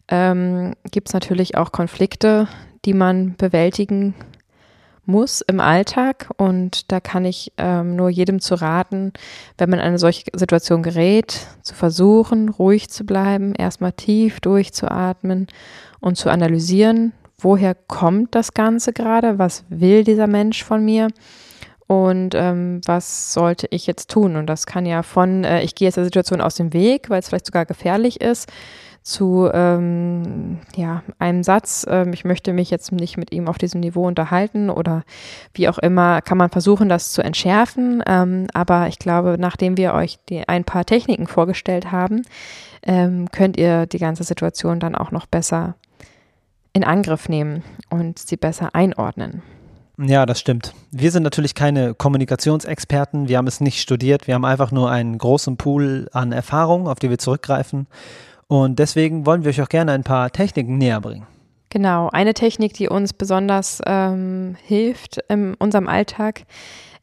Ähm, 0.08 0.74
Gibt 0.90 1.08
es 1.08 1.14
natürlich 1.14 1.56
auch 1.56 1.72
Konflikte, 1.72 2.48
die 2.84 2.94
man 2.94 3.34
bewältigen 3.36 4.14
muss 5.08 5.40
im 5.40 5.58
Alltag. 5.58 6.30
Und 6.36 6.92
da 6.92 7.00
kann 7.00 7.24
ich 7.24 7.52
ähm, 7.56 7.96
nur 7.96 8.10
jedem 8.10 8.40
zu 8.40 8.54
raten, 8.54 9.12
wenn 9.56 9.70
man 9.70 9.80
in 9.80 9.86
eine 9.86 9.98
solche 9.98 10.24
Situation 10.34 10.82
gerät, 10.82 11.46
zu 11.62 11.74
versuchen, 11.74 12.50
ruhig 12.50 12.90
zu 12.90 13.04
bleiben, 13.04 13.54
erstmal 13.54 13.92
tief 13.92 14.40
durchzuatmen 14.40 15.48
und 16.00 16.16
zu 16.16 16.30
analysieren, 16.30 17.12
woher 17.40 17.74
kommt 17.74 18.34
das 18.34 18.54
Ganze 18.54 18.92
gerade, 18.92 19.38
was 19.38 19.64
will 19.68 20.04
dieser 20.04 20.26
Mensch 20.26 20.62
von 20.62 20.84
mir 20.84 21.08
und 21.86 22.34
ähm, 22.34 22.82
was 22.84 23.32
sollte 23.32 23.66
ich 23.70 23.86
jetzt 23.86 24.10
tun. 24.10 24.36
Und 24.36 24.46
das 24.46 24.66
kann 24.66 24.84
ja 24.84 25.02
von, 25.02 25.42
äh, 25.44 25.62
ich 25.62 25.74
gehe 25.74 25.88
jetzt 25.88 25.96
der 25.96 26.04
Situation 26.04 26.42
aus 26.42 26.56
dem 26.56 26.74
Weg, 26.74 27.08
weil 27.08 27.20
es 27.20 27.28
vielleicht 27.28 27.46
sogar 27.46 27.64
gefährlich 27.64 28.20
ist, 28.20 28.48
zu 29.08 29.50
ähm, 29.54 30.58
ja, 30.76 31.02
einem 31.18 31.42
Satz, 31.42 31.86
ähm, 31.88 32.12
ich 32.12 32.26
möchte 32.26 32.52
mich 32.52 32.70
jetzt 32.70 32.92
nicht 32.92 33.16
mit 33.16 33.32
ihm 33.32 33.48
auf 33.48 33.56
diesem 33.56 33.80
Niveau 33.80 34.06
unterhalten 34.06 34.68
oder 34.68 35.02
wie 35.54 35.68
auch 35.68 35.78
immer, 35.78 36.20
kann 36.20 36.36
man 36.36 36.50
versuchen, 36.50 36.90
das 36.90 37.12
zu 37.12 37.22
entschärfen. 37.22 38.02
Ähm, 38.06 38.48
aber 38.52 38.88
ich 38.88 38.98
glaube, 38.98 39.36
nachdem 39.38 39.78
wir 39.78 39.94
euch 39.94 40.18
die, 40.28 40.46
ein 40.46 40.64
paar 40.64 40.84
Techniken 40.84 41.26
vorgestellt 41.26 41.90
haben, 41.90 42.22
ähm, 42.82 43.30
könnt 43.32 43.56
ihr 43.56 43.86
die 43.86 43.98
ganze 43.98 44.24
Situation 44.24 44.78
dann 44.78 44.94
auch 44.94 45.10
noch 45.10 45.24
besser 45.24 45.74
in 46.74 46.84
Angriff 46.84 47.30
nehmen 47.30 47.64
und 47.88 48.18
sie 48.18 48.36
besser 48.36 48.74
einordnen. 48.74 49.42
Ja, 50.00 50.26
das 50.26 50.38
stimmt. 50.38 50.74
Wir 50.92 51.10
sind 51.10 51.24
natürlich 51.24 51.54
keine 51.54 51.94
Kommunikationsexperten. 51.94 53.26
Wir 53.26 53.38
haben 53.38 53.48
es 53.48 53.60
nicht 53.60 53.80
studiert. 53.80 54.28
Wir 54.28 54.34
haben 54.34 54.44
einfach 54.44 54.70
nur 54.70 54.90
einen 54.90 55.18
großen 55.18 55.56
Pool 55.56 56.08
an 56.12 56.30
Erfahrung, 56.30 56.86
auf 56.86 57.00
die 57.00 57.10
wir 57.10 57.18
zurückgreifen. 57.18 57.88
Und 58.48 58.78
deswegen 58.78 59.26
wollen 59.26 59.44
wir 59.44 59.50
euch 59.50 59.62
auch 59.62 59.68
gerne 59.68 59.92
ein 59.92 60.04
paar 60.04 60.30
Techniken 60.32 60.78
näher 60.78 61.00
bringen. 61.00 61.26
Genau, 61.70 62.08
eine 62.08 62.32
Technik, 62.32 62.72
die 62.72 62.88
uns 62.88 63.12
besonders 63.12 63.82
ähm, 63.86 64.56
hilft 64.64 65.18
in 65.28 65.52
unserem 65.54 65.86
Alltag, 65.86 66.44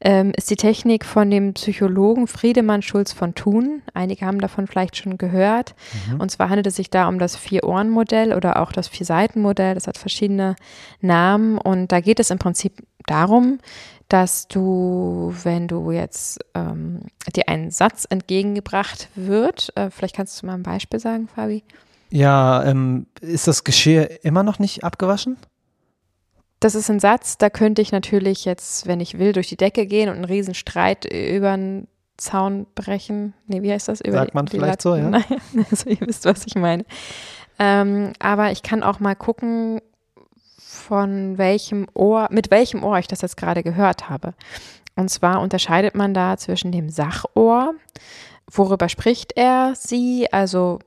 ähm, 0.00 0.32
ist 0.36 0.50
die 0.50 0.56
Technik 0.56 1.04
von 1.04 1.30
dem 1.30 1.54
Psychologen 1.54 2.26
Friedemann 2.26 2.82
Schulz 2.82 3.12
von 3.12 3.34
Thun. 3.34 3.82
Einige 3.94 4.26
haben 4.26 4.40
davon 4.40 4.66
vielleicht 4.66 4.96
schon 4.96 5.18
gehört. 5.18 5.74
Mhm. 6.10 6.20
Und 6.20 6.30
zwar 6.30 6.48
handelt 6.48 6.66
es 6.66 6.76
sich 6.76 6.90
da 6.90 7.08
um 7.08 7.18
das 7.18 7.36
Vier-Ohren-Modell 7.36 8.34
oder 8.34 8.60
auch 8.60 8.72
das 8.72 8.88
Vier-Seiten-Modell. 8.88 9.74
Das 9.74 9.86
hat 9.86 9.98
verschiedene 9.98 10.56
Namen. 11.00 11.58
Und 11.58 11.92
da 11.92 12.00
geht 12.00 12.20
es 12.20 12.30
im 12.30 12.38
Prinzip 12.38 12.82
darum, 13.06 13.58
dass 14.08 14.46
du, 14.48 15.34
wenn 15.42 15.68
du 15.68 15.90
jetzt 15.90 16.38
ähm, 16.54 17.00
dir 17.34 17.48
ein 17.48 17.70
Satz 17.70 18.06
entgegengebracht 18.08 19.08
wird, 19.14 19.72
äh, 19.76 19.90
vielleicht 19.90 20.14
kannst 20.14 20.40
du 20.40 20.46
mal 20.46 20.54
ein 20.54 20.62
Beispiel 20.62 21.00
sagen, 21.00 21.28
Fabi. 21.34 21.64
Ja, 22.10 22.62
ähm, 22.64 23.06
ist 23.20 23.48
das 23.48 23.64
Geschirr 23.64 24.24
immer 24.24 24.42
noch 24.42 24.58
nicht 24.58 24.84
abgewaschen? 24.84 25.36
Das 26.60 26.74
ist 26.74 26.88
ein 26.88 27.00
Satz, 27.00 27.36
da 27.36 27.50
könnte 27.50 27.82
ich 27.82 27.92
natürlich 27.92 28.44
jetzt, 28.44 28.86
wenn 28.86 29.00
ich 29.00 29.18
will, 29.18 29.32
durch 29.32 29.48
die 29.48 29.56
Decke 29.56 29.86
gehen 29.86 30.08
und 30.08 30.16
einen 30.16 30.24
riesen 30.24 30.54
Streit 30.54 31.04
über 31.04 31.50
einen 31.50 31.88
Zaun 32.16 32.66
brechen. 32.74 33.34
Nee, 33.46 33.62
wie 33.62 33.72
heißt 33.72 33.88
das? 33.88 34.00
Über 34.00 34.18
Sagt 34.18 34.34
man 34.34 34.46
die, 34.46 34.58
vielleicht 34.58 34.80
die 34.80 34.82
so, 34.82 34.96
ja. 34.96 35.10
Naja, 35.10 35.24
also 35.70 35.90
ihr 35.90 36.00
wisst, 36.00 36.24
was 36.24 36.46
ich 36.46 36.54
meine. 36.54 36.84
Ähm, 37.58 38.12
aber 38.18 38.52
ich 38.52 38.62
kann 38.62 38.82
auch 38.82 39.00
mal 39.00 39.14
gucken, 39.14 39.80
von 40.86 41.36
welchem 41.36 41.86
Ohr, 41.94 42.28
mit 42.30 42.50
welchem 42.50 42.84
Ohr 42.84 42.98
ich 42.98 43.08
das 43.08 43.22
jetzt 43.22 43.36
gerade 43.36 43.62
gehört 43.62 44.08
habe. 44.08 44.34
Und 44.94 45.10
zwar 45.10 45.40
unterscheidet 45.40 45.94
man 45.94 46.14
da 46.14 46.36
zwischen 46.36 46.72
dem 46.72 46.88
Sachohr, 46.88 47.74
worüber 48.50 48.88
spricht 48.88 49.32
er 49.36 49.74
sie, 49.74 50.32
also 50.32 50.78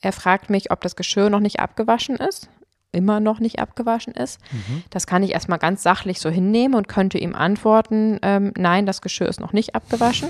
er 0.00 0.12
fragt 0.12 0.48
mich, 0.48 0.70
ob 0.70 0.80
das 0.80 0.96
Geschirr 0.96 1.28
noch 1.28 1.40
nicht 1.40 1.60
abgewaschen 1.60 2.16
ist, 2.16 2.48
immer 2.92 3.20
noch 3.20 3.40
nicht 3.40 3.58
abgewaschen 3.58 4.14
ist. 4.14 4.40
Mhm. 4.52 4.84
Das 4.90 5.06
kann 5.06 5.22
ich 5.22 5.32
erstmal 5.32 5.58
ganz 5.58 5.82
sachlich 5.82 6.20
so 6.20 6.30
hinnehmen 6.30 6.74
und 6.74 6.88
könnte 6.88 7.18
ihm 7.18 7.34
antworten, 7.34 8.18
ähm, 8.22 8.52
nein, 8.56 8.86
das 8.86 9.02
Geschirr 9.02 9.28
ist 9.28 9.40
noch 9.40 9.52
nicht 9.52 9.74
abgewaschen. 9.74 10.28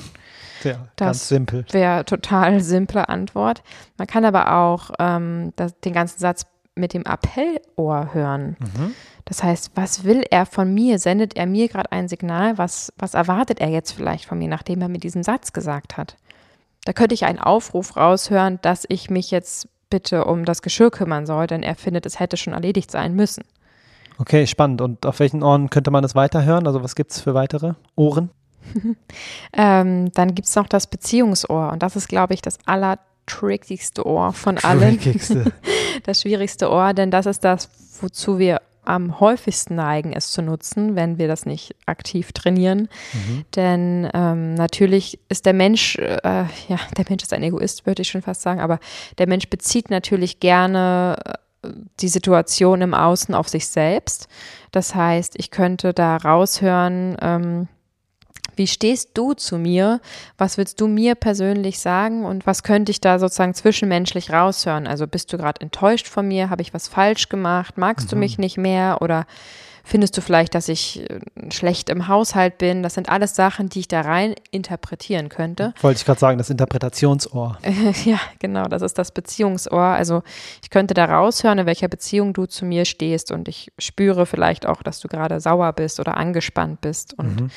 Ja, 0.64 0.88
das 0.96 1.06
ganz 1.06 1.28
simpel. 1.28 1.66
Wäre 1.70 2.04
total 2.06 2.60
simple 2.60 3.08
Antwort. 3.08 3.62
Man 3.98 4.06
kann 4.06 4.24
aber 4.24 4.54
auch 4.54 4.90
ähm, 4.98 5.52
das, 5.54 5.78
den 5.80 5.92
ganzen 5.92 6.18
Satz 6.18 6.46
mit 6.76 6.94
dem 6.94 7.06
Appellohr 7.06 8.14
hören. 8.14 8.56
Mhm. 8.60 8.94
Das 9.24 9.42
heißt, 9.42 9.72
was 9.74 10.04
will 10.04 10.24
er 10.30 10.46
von 10.46 10.72
mir? 10.72 10.98
Sendet 10.98 11.36
er 11.36 11.46
mir 11.46 11.68
gerade 11.68 11.90
ein 11.90 12.08
Signal? 12.08 12.58
Was, 12.58 12.92
was 12.96 13.14
erwartet 13.14 13.60
er 13.60 13.68
jetzt 13.68 13.92
vielleicht 13.92 14.26
von 14.26 14.38
mir, 14.38 14.48
nachdem 14.48 14.80
er 14.82 14.88
mir 14.88 15.00
diesen 15.00 15.24
Satz 15.24 15.52
gesagt 15.52 15.96
hat? 15.96 16.16
Da 16.84 16.92
könnte 16.92 17.14
ich 17.14 17.24
einen 17.24 17.40
Aufruf 17.40 17.96
raushören, 17.96 18.60
dass 18.62 18.84
ich 18.88 19.10
mich 19.10 19.32
jetzt 19.32 19.68
bitte 19.90 20.24
um 20.24 20.44
das 20.44 20.62
Geschirr 20.62 20.90
kümmern 20.90 21.26
soll, 21.26 21.46
denn 21.46 21.62
er 21.62 21.74
findet, 21.74 22.06
es 22.06 22.20
hätte 22.20 22.36
schon 22.36 22.52
erledigt 22.52 22.90
sein 22.90 23.14
müssen. 23.14 23.44
Okay, 24.18 24.46
spannend. 24.46 24.80
Und 24.80 25.04
auf 25.04 25.18
welchen 25.18 25.42
Ohren 25.42 25.70
könnte 25.70 25.90
man 25.90 26.02
das 26.02 26.14
weiterhören? 26.14 26.66
Also 26.66 26.82
was 26.82 26.94
gibt 26.94 27.10
es 27.10 27.20
für 27.20 27.34
weitere 27.34 27.74
Ohren? 27.96 28.30
ähm, 29.52 30.12
dann 30.12 30.34
gibt 30.34 30.48
es 30.48 30.56
noch 30.56 30.68
das 30.68 30.86
Beziehungsohr. 30.86 31.72
Und 31.72 31.82
das 31.82 31.96
ist, 31.96 32.08
glaube 32.08 32.34
ich, 32.34 32.42
das 32.42 32.58
aller 32.66 32.98
trickigste 33.26 34.06
Ohr 34.06 34.32
von 34.32 34.58
allen. 34.58 34.98
das 36.04 36.22
schwierigste 36.22 36.70
Ohr, 36.70 36.94
denn 36.94 37.10
das 37.10 37.26
ist 37.26 37.44
das, 37.44 37.68
wozu 38.00 38.38
wir 38.38 38.60
am 38.86 39.20
häufigsten 39.20 39.74
neigen, 39.74 40.12
es 40.12 40.30
zu 40.30 40.42
nutzen, 40.42 40.94
wenn 40.94 41.18
wir 41.18 41.28
das 41.28 41.44
nicht 41.44 41.74
aktiv 41.86 42.32
trainieren. 42.32 42.88
Mhm. 43.12 43.44
Denn 43.54 44.10
ähm, 44.14 44.54
natürlich 44.54 45.18
ist 45.28 45.44
der 45.44 45.54
Mensch, 45.54 45.96
äh, 45.96 46.18
ja, 46.22 46.78
der 46.96 47.04
Mensch 47.08 47.24
ist 47.24 47.32
ein 47.32 47.42
Egoist, 47.42 47.84
würde 47.84 48.02
ich 48.02 48.08
schon 48.08 48.22
fast 48.22 48.42
sagen, 48.42 48.60
aber 48.60 48.78
der 49.18 49.28
Mensch 49.28 49.48
bezieht 49.48 49.90
natürlich 49.90 50.40
gerne 50.40 51.16
äh, 51.24 51.68
die 52.00 52.08
Situation 52.08 52.80
im 52.80 52.94
Außen 52.94 53.34
auf 53.34 53.48
sich 53.48 53.66
selbst. 53.66 54.28
Das 54.70 54.94
heißt, 54.94 55.34
ich 55.36 55.50
könnte 55.50 55.92
da 55.92 56.16
raushören, 56.16 57.16
ähm, 57.20 57.68
wie 58.56 58.66
stehst 58.66 59.10
du 59.14 59.34
zu 59.34 59.58
mir? 59.58 60.00
Was 60.38 60.58
willst 60.58 60.80
du 60.80 60.88
mir 60.88 61.14
persönlich 61.14 61.78
sagen? 61.78 62.24
Und 62.24 62.46
was 62.46 62.62
könnte 62.62 62.90
ich 62.90 63.00
da 63.00 63.18
sozusagen 63.18 63.54
zwischenmenschlich 63.54 64.32
raushören? 64.32 64.86
Also 64.86 65.06
bist 65.06 65.32
du 65.32 65.38
gerade 65.38 65.60
enttäuscht 65.60 66.08
von 66.08 66.26
mir? 66.26 66.50
Habe 66.50 66.62
ich 66.62 66.74
was 66.74 66.88
falsch 66.88 67.28
gemacht? 67.28 67.78
Magst 67.78 68.06
mhm. 68.06 68.10
du 68.10 68.16
mich 68.16 68.38
nicht 68.38 68.56
mehr? 68.56 68.98
Oder 69.00 69.26
findest 69.84 70.16
du 70.16 70.20
vielleicht, 70.20 70.54
dass 70.54 70.68
ich 70.68 71.08
äh, 71.08 71.20
schlecht 71.50 71.88
im 71.90 72.08
Haushalt 72.08 72.58
bin? 72.58 72.82
Das 72.82 72.94
sind 72.94 73.08
alles 73.08 73.36
Sachen, 73.36 73.68
die 73.68 73.80
ich 73.80 73.88
da 73.88 74.00
rein 74.00 74.34
interpretieren 74.50 75.28
könnte. 75.28 75.72
Wollte 75.80 75.98
ich 75.98 76.04
gerade 76.04 76.20
sagen, 76.20 76.38
das 76.38 76.50
Interpretationsohr. 76.50 77.58
ja, 78.04 78.18
genau, 78.38 78.64
das 78.66 78.82
ist 78.82 78.98
das 78.98 79.12
Beziehungsohr. 79.12 79.80
Also 79.80 80.22
ich 80.62 80.70
könnte 80.70 80.94
da 80.94 81.04
raushören, 81.04 81.58
in 81.58 81.66
welcher 81.66 81.88
Beziehung 81.88 82.32
du 82.32 82.46
zu 82.46 82.64
mir 82.64 82.84
stehst 82.84 83.30
und 83.30 83.48
ich 83.48 83.72
spüre 83.78 84.26
vielleicht 84.26 84.66
auch, 84.66 84.82
dass 84.82 85.00
du 85.00 85.08
gerade 85.08 85.40
sauer 85.40 85.72
bist 85.72 86.00
oder 86.00 86.16
angespannt 86.16 86.80
bist 86.80 87.14
und 87.16 87.40
mhm. 87.40 87.50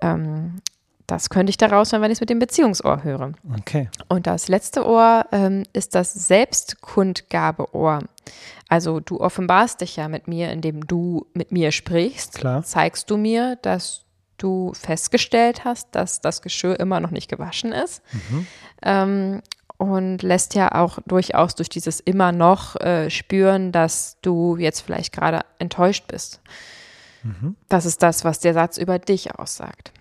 Ähm, 0.00 0.60
das 1.06 1.30
könnte 1.30 1.48
ich 1.48 1.56
daraus 1.56 1.90
hören, 1.90 2.02
wenn 2.02 2.10
ich 2.10 2.16
es 2.16 2.20
mit 2.20 2.28
dem 2.28 2.38
Beziehungsohr 2.38 3.02
höre. 3.02 3.32
Okay. 3.58 3.88
Und 4.08 4.26
das 4.26 4.48
letzte 4.48 4.86
Ohr 4.86 5.24
ähm, 5.32 5.64
ist 5.72 5.94
das 5.94 6.12
Selbstkundgabeohr. 6.12 8.00
Also 8.68 9.00
du 9.00 9.18
offenbarst 9.18 9.80
dich 9.80 9.96
ja 9.96 10.08
mit 10.08 10.28
mir, 10.28 10.52
indem 10.52 10.86
du 10.86 11.26
mit 11.32 11.50
mir 11.50 11.72
sprichst. 11.72 12.34
Klar. 12.34 12.62
Zeigst 12.62 13.10
du 13.10 13.16
mir, 13.16 13.56
dass 13.62 14.04
du 14.36 14.72
festgestellt 14.74 15.64
hast, 15.64 15.88
dass 15.94 16.20
das 16.20 16.42
Geschirr 16.42 16.78
immer 16.78 17.00
noch 17.00 17.10
nicht 17.10 17.30
gewaschen 17.30 17.72
ist. 17.72 18.02
Mhm. 18.12 18.46
Ähm, 18.82 19.42
und 19.78 20.22
lässt 20.22 20.54
ja 20.54 20.74
auch 20.74 20.98
durchaus 21.06 21.54
durch 21.54 21.68
dieses 21.70 22.00
immer 22.00 22.32
noch 22.32 22.76
äh, 22.80 23.08
spüren, 23.10 23.72
dass 23.72 24.18
du 24.20 24.56
jetzt 24.56 24.80
vielleicht 24.80 25.12
gerade 25.14 25.40
enttäuscht 25.58 26.04
bist. 26.08 26.40
Das 27.68 27.86
ist 27.86 28.02
das, 28.02 28.24
was 28.24 28.40
der 28.40 28.54
Satz 28.54 28.78
über 28.78 28.98
dich 28.98 29.34
aussagt. 29.38 29.92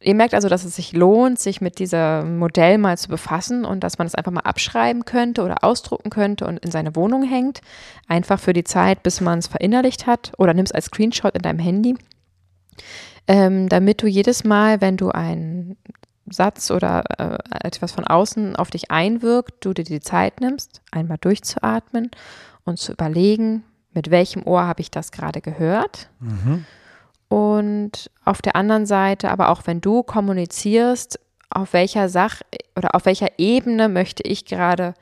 Ihr 0.00 0.14
merkt 0.14 0.34
also, 0.34 0.48
dass 0.48 0.64
es 0.64 0.76
sich 0.76 0.92
lohnt, 0.92 1.38
sich 1.38 1.60
mit 1.60 1.78
diesem 1.78 2.38
Modell 2.38 2.76
mal 2.78 2.98
zu 2.98 3.08
befassen 3.08 3.64
und 3.64 3.80
dass 3.80 3.98
man 3.98 4.06
es 4.06 4.14
einfach 4.14 4.30
mal 4.30 4.42
abschreiben 4.42 5.04
könnte 5.04 5.42
oder 5.42 5.64
ausdrucken 5.64 6.10
könnte 6.10 6.46
und 6.46 6.58
in 6.58 6.70
seine 6.70 6.94
Wohnung 6.94 7.22
hängt. 7.22 7.60
Einfach 8.06 8.38
für 8.38 8.52
die 8.52 8.64
Zeit, 8.64 9.02
bis 9.02 9.20
man 9.20 9.38
es 9.38 9.46
verinnerlicht 9.46 10.06
hat 10.06 10.32
oder 10.36 10.52
nimm 10.52 10.64
es 10.64 10.72
als 10.72 10.86
Screenshot 10.86 11.34
in 11.34 11.42
deinem 11.42 11.58
Handy. 11.58 11.96
Ähm, 13.26 13.68
damit 13.68 14.02
du 14.02 14.06
jedes 14.06 14.44
Mal, 14.44 14.80
wenn 14.80 14.96
du 14.96 15.10
einen 15.10 15.76
Satz 16.28 16.70
oder 16.70 17.04
äh, 17.18 17.66
etwas 17.66 17.92
von 17.92 18.06
außen 18.06 18.54
auf 18.54 18.70
dich 18.70 18.90
einwirkt, 18.90 19.64
du 19.64 19.72
dir 19.72 19.84
die 19.84 20.00
Zeit 20.00 20.40
nimmst, 20.40 20.82
einmal 20.90 21.18
durchzuatmen 21.18 22.10
und 22.64 22.78
zu 22.78 22.92
überlegen, 22.92 23.64
mit 23.96 24.10
welchem 24.10 24.46
Ohr 24.46 24.62
habe 24.62 24.80
ich 24.80 24.90
das 24.90 25.10
gerade 25.10 25.40
gehört. 25.40 26.08
Mhm. 26.20 26.64
Und 27.28 28.10
auf 28.24 28.40
der 28.40 28.54
anderen 28.54 28.86
Seite, 28.86 29.30
aber 29.30 29.48
auch 29.48 29.62
wenn 29.64 29.80
du 29.80 30.04
kommunizierst, 30.04 31.18
auf 31.50 31.72
welcher 31.72 32.08
Sach- 32.08 32.42
oder 32.76 32.94
auf 32.94 33.06
welcher 33.06 33.38
Ebene 33.38 33.88
möchte 33.88 34.22
ich 34.22 34.44
gerade 34.44 34.94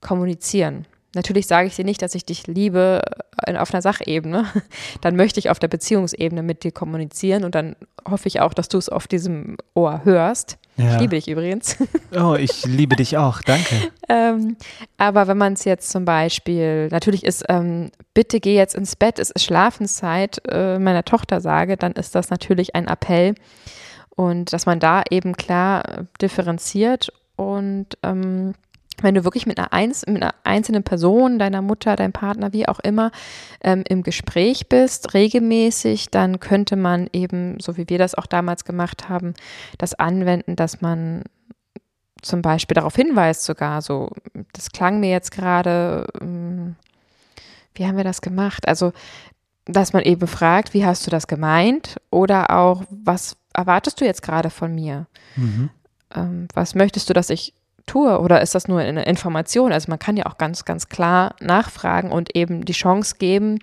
kommunizieren. 0.00 0.86
Natürlich 1.14 1.46
sage 1.46 1.68
ich 1.68 1.76
dir 1.76 1.84
nicht, 1.84 2.00
dass 2.00 2.14
ich 2.14 2.24
dich 2.24 2.46
liebe 2.46 3.02
äh, 3.44 3.56
auf 3.56 3.72
einer 3.72 3.82
Sachebene. 3.82 4.46
Dann 5.00 5.16
möchte 5.16 5.40
ich 5.40 5.50
auf 5.50 5.58
der 5.58 5.68
Beziehungsebene 5.68 6.42
mit 6.42 6.64
dir 6.64 6.72
kommunizieren 6.72 7.44
und 7.44 7.54
dann 7.54 7.76
hoffe 8.08 8.28
ich 8.28 8.40
auch, 8.40 8.54
dass 8.54 8.68
du 8.68 8.78
es 8.78 8.88
auf 8.88 9.06
diesem 9.06 9.56
Ohr 9.74 10.04
hörst. 10.04 10.58
Ja. 10.76 10.94
Ich 10.94 11.00
liebe 11.00 11.16
dich 11.16 11.28
übrigens. 11.28 11.76
Oh, 12.14 12.34
ich 12.34 12.66
liebe 12.66 12.94
dich 12.94 13.16
auch, 13.16 13.40
danke. 13.40 13.74
ähm, 14.08 14.56
aber 14.98 15.28
wenn 15.28 15.38
man 15.38 15.54
es 15.54 15.64
jetzt 15.64 15.90
zum 15.90 16.04
Beispiel, 16.04 16.88
natürlich 16.88 17.24
ist, 17.24 17.44
ähm, 17.48 17.90
bitte 18.12 18.38
geh 18.38 18.54
jetzt 18.54 18.74
ins 18.74 18.96
Bett, 18.96 19.18
es 19.18 19.30
ist 19.30 19.44
Schlafenszeit, 19.44 20.42
äh, 20.46 20.78
meiner 20.78 21.04
Tochter 21.04 21.40
sage, 21.40 21.78
dann 21.78 21.92
ist 21.92 22.14
das 22.14 22.28
natürlich 22.28 22.74
ein 22.74 22.86
Appell. 22.86 23.34
Und 24.14 24.52
dass 24.52 24.66
man 24.66 24.78
da 24.78 25.02
eben 25.10 25.34
klar 25.36 26.04
differenziert 26.20 27.10
und 27.36 27.86
ähm, 28.02 28.52
wenn 29.00 29.14
du 29.14 29.24
wirklich 29.24 29.46
mit 29.46 29.58
einer, 29.58 29.72
Einz 29.72 30.04
mit 30.06 30.22
einer 30.22 30.34
einzelnen 30.44 30.82
Person, 30.82 31.38
deiner 31.38 31.62
Mutter, 31.62 31.96
deinem 31.96 32.12
Partner, 32.12 32.52
wie 32.52 32.68
auch 32.68 32.80
immer, 32.80 33.10
ähm, 33.62 33.84
im 33.88 34.02
Gespräch 34.02 34.68
bist, 34.68 35.14
regelmäßig, 35.14 36.10
dann 36.10 36.40
könnte 36.40 36.76
man 36.76 37.08
eben, 37.12 37.58
so 37.60 37.76
wie 37.76 37.88
wir 37.88 37.98
das 37.98 38.14
auch 38.14 38.26
damals 38.26 38.64
gemacht 38.64 39.08
haben, 39.08 39.34
das 39.78 39.94
anwenden, 39.94 40.56
dass 40.56 40.80
man 40.80 41.22
zum 42.20 42.42
Beispiel 42.42 42.74
darauf 42.74 42.94
hinweist 42.94 43.44
sogar, 43.44 43.82
so, 43.82 44.10
das 44.52 44.70
klang 44.70 45.00
mir 45.00 45.10
jetzt 45.10 45.32
gerade, 45.32 46.06
ähm, 46.20 46.76
wie 47.74 47.86
haben 47.86 47.96
wir 47.96 48.04
das 48.04 48.20
gemacht? 48.20 48.68
Also, 48.68 48.92
dass 49.64 49.92
man 49.92 50.02
eben 50.02 50.26
fragt, 50.26 50.74
wie 50.74 50.84
hast 50.84 51.06
du 51.06 51.10
das 51.10 51.26
gemeint? 51.26 51.96
Oder 52.10 52.50
auch, 52.50 52.82
was 52.90 53.36
erwartest 53.54 54.00
du 54.00 54.04
jetzt 54.04 54.22
gerade 54.22 54.50
von 54.50 54.74
mir? 54.74 55.06
Mhm. 55.36 55.70
Ähm, 56.14 56.48
was 56.54 56.74
möchtest 56.74 57.08
du, 57.08 57.14
dass 57.14 57.30
ich 57.30 57.54
tue 57.86 58.18
oder 58.20 58.40
ist 58.40 58.54
das 58.54 58.68
nur 58.68 58.80
eine 58.80 59.04
Information? 59.04 59.72
Also 59.72 59.90
man 59.90 59.98
kann 59.98 60.16
ja 60.16 60.26
auch 60.26 60.38
ganz, 60.38 60.64
ganz 60.64 60.88
klar 60.88 61.34
nachfragen 61.40 62.10
und 62.10 62.34
eben 62.36 62.64
die 62.64 62.72
Chance 62.72 63.16
geben, 63.18 63.58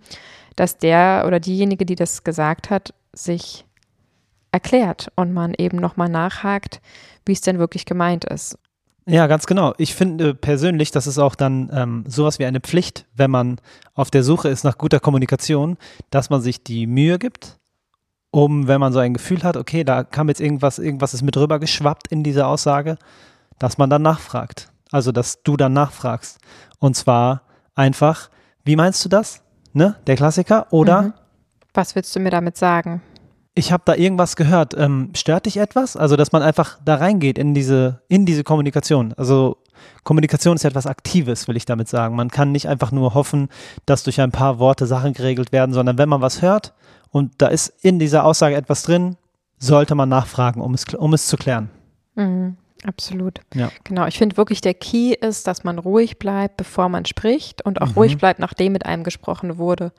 dass 0.55 0.77
der 0.77 1.23
oder 1.27 1.39
diejenige, 1.39 1.85
die 1.85 1.95
das 1.95 2.23
gesagt 2.23 2.69
hat, 2.69 2.93
sich 3.13 3.65
erklärt 4.51 5.11
und 5.15 5.33
man 5.33 5.53
eben 5.57 5.77
nochmal 5.77 6.09
nachhakt, 6.09 6.81
wie 7.25 7.33
es 7.33 7.41
denn 7.41 7.59
wirklich 7.59 7.85
gemeint 7.85 8.25
ist. 8.25 8.57
Ja, 9.05 9.25
ganz 9.25 9.47
genau. 9.47 9.73
Ich 9.77 9.95
finde 9.95 10.35
persönlich, 10.35 10.91
das 10.91 11.07
ist 11.07 11.17
auch 11.17 11.33
dann 11.33 11.71
ähm, 11.73 12.03
sowas 12.07 12.37
wie 12.37 12.45
eine 12.45 12.59
Pflicht, 12.59 13.05
wenn 13.15 13.31
man 13.31 13.59
auf 13.95 14.11
der 14.11 14.23
Suche 14.23 14.49
ist 14.49 14.63
nach 14.63 14.77
guter 14.77 14.99
Kommunikation, 14.99 15.77
dass 16.11 16.29
man 16.29 16.41
sich 16.41 16.63
die 16.63 16.85
Mühe 16.85 17.17
gibt, 17.17 17.57
um, 18.29 18.67
wenn 18.67 18.79
man 18.79 18.93
so 18.93 18.99
ein 18.99 19.15
Gefühl 19.15 19.41
hat, 19.41 19.57
okay, 19.57 19.83
da 19.83 20.03
kam 20.03 20.27
jetzt 20.27 20.41
irgendwas, 20.41 20.77
irgendwas 20.77 21.15
ist 21.15 21.23
mit 21.23 21.35
rüber 21.37 21.59
geschwappt 21.59 22.07
in 22.09 22.23
dieser 22.23 22.47
Aussage, 22.47 22.97
dass 23.59 23.77
man 23.77 23.89
dann 23.89 24.01
nachfragt. 24.01 24.71
Also, 24.91 25.11
dass 25.11 25.43
du 25.43 25.55
dann 25.55 25.73
nachfragst. 25.73 26.39
Und 26.79 26.95
zwar 26.95 27.43
einfach, 27.75 28.29
wie 28.63 28.75
meinst 28.75 29.03
du 29.05 29.09
das? 29.09 29.43
Ne? 29.73 29.95
Der 30.07 30.15
Klassiker? 30.15 30.67
Oder? 30.71 31.01
Mhm. 31.03 31.13
Was 31.73 31.95
willst 31.95 32.15
du 32.15 32.19
mir 32.19 32.31
damit 32.31 32.57
sagen? 32.57 33.01
Ich 33.53 33.71
habe 33.71 33.83
da 33.85 33.93
irgendwas 33.93 34.35
gehört. 34.35 34.73
Ähm, 34.75 35.11
stört 35.15 35.45
dich 35.45 35.57
etwas? 35.57 35.95
Also, 35.95 36.15
dass 36.15 36.31
man 36.31 36.41
einfach 36.41 36.79
da 36.83 36.95
reingeht 36.95 37.37
in 37.37 37.53
diese, 37.53 38.01
in 38.07 38.25
diese 38.25 38.43
Kommunikation. 38.43 39.13
Also, 39.13 39.57
Kommunikation 40.03 40.55
ist 40.55 40.63
ja 40.63 40.69
etwas 40.69 40.87
Aktives, 40.87 41.47
will 41.47 41.55
ich 41.55 41.65
damit 41.65 41.87
sagen. 41.87 42.15
Man 42.15 42.29
kann 42.29 42.51
nicht 42.51 42.67
einfach 42.67 42.91
nur 42.91 43.13
hoffen, 43.13 43.49
dass 43.85 44.03
durch 44.03 44.19
ein 44.21 44.31
paar 44.31 44.59
Worte 44.59 44.85
Sachen 44.85 45.13
geregelt 45.13 45.51
werden, 45.51 45.73
sondern 45.73 45.97
wenn 45.97 46.09
man 46.09 46.21
was 46.21 46.41
hört 46.41 46.73
und 47.11 47.33
da 47.37 47.47
ist 47.47 47.73
in 47.81 47.99
dieser 47.99 48.25
Aussage 48.25 48.55
etwas 48.55 48.83
drin, 48.83 49.17
sollte 49.57 49.95
man 49.95 50.09
nachfragen, 50.09 50.61
um 50.61 50.73
es, 50.73 50.85
um 50.95 51.13
es 51.13 51.27
zu 51.27 51.37
klären. 51.37 51.69
Mhm. 52.15 52.57
Absolut. 52.85 53.41
Ja. 53.53 53.71
Genau. 53.83 54.07
Ich 54.07 54.17
finde 54.17 54.37
wirklich, 54.37 54.61
der 54.61 54.73
Key 54.73 55.13
ist, 55.13 55.47
dass 55.47 55.65
man 55.65 55.79
ruhig 55.79 56.17
bleibt, 56.17 56.55
bevor 56.55 56.87
man 56.87 57.03
spricht 57.05 57.65
und 57.65 57.81
auch 57.81 57.87
mhm. 57.87 57.93
ruhig 57.93 58.17
bleibt, 58.17 58.39
nachdem 58.39 58.71
mit 58.71 58.85
einem 58.85 59.03
gesprochen 59.03 59.57
wurde. 59.57 59.91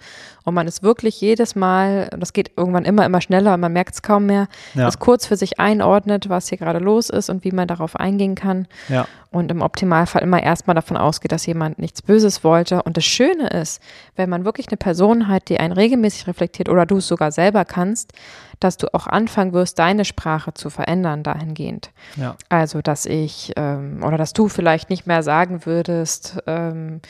Und 0.45 0.55
man 0.55 0.67
ist 0.67 0.83
wirklich 0.83 1.21
jedes 1.21 1.55
Mal, 1.55 2.09
das 2.19 2.33
geht 2.33 2.53
irgendwann 2.57 2.87
immer, 2.87 3.05
immer 3.05 3.21
schneller 3.21 3.53
und 3.53 3.61
man 3.61 3.73
merkt 3.73 3.95
es 3.95 4.03
kaum 4.03 4.27
mehr, 4.27 4.49
ja. 4.75 4.87
das 4.87 4.99
kurz 4.99 5.27
für 5.27 5.37
sich 5.37 5.61
einordnet, 5.61 6.31
was 6.31 6.49
hier 6.49 6.57
gerade 6.57 6.79
los 6.79 7.11
ist 7.11 7.29
und 7.29 7.45
wie 7.45 7.53
man 7.53 7.69
darauf 7.69 7.97
eingehen 7.97 8.35
kann. 8.35 8.67
Ja. 8.89 9.07
Und 9.33 9.53
im 9.53 9.63
Optimalfall 9.63 10.23
immer 10.23 10.43
erstmal 10.43 10.75
davon 10.75 10.97
ausgeht, 10.97 11.31
dass 11.31 11.47
jemand 11.47 11.79
nichts 11.79 12.03
Böses 12.03 12.43
wollte. 12.43 12.83
Und 12.83 12.97
das 12.97 13.05
Schöne 13.05 13.49
ist, 13.49 13.81
wenn 14.17 14.29
man 14.29 14.45
wirklich 14.45 14.67
eine 14.69 14.77
Person 14.77 15.29
hat, 15.29 15.49
die 15.49 15.61
einen 15.61 15.73
regelmäßig 15.73 16.27
reflektiert 16.27 16.69
oder 16.69 16.85
du 16.85 16.97
es 16.97 17.07
sogar 17.07 17.31
selber 17.31 17.65
kannst, 17.65 18.13
dass 18.59 18.77
du 18.77 18.93
auch 18.93 19.07
anfangen 19.07 19.53
wirst, 19.53 19.79
deine 19.79 20.05
Sprache 20.05 20.53
zu 20.53 20.69
verändern 20.69 21.23
dahingehend. 21.23 21.93
Ja. 22.17 22.35
Also, 22.49 22.83
dass 22.83 23.07
ich 23.07 23.53
ähm, 23.57 24.03
oder 24.05 24.19
dass 24.19 24.33
du 24.33 24.49
vielleicht 24.49 24.91
nicht 24.91 25.07
mehr 25.07 25.23
sagen 25.23 25.65
würdest, 25.65 26.39
ähm, 26.49 27.01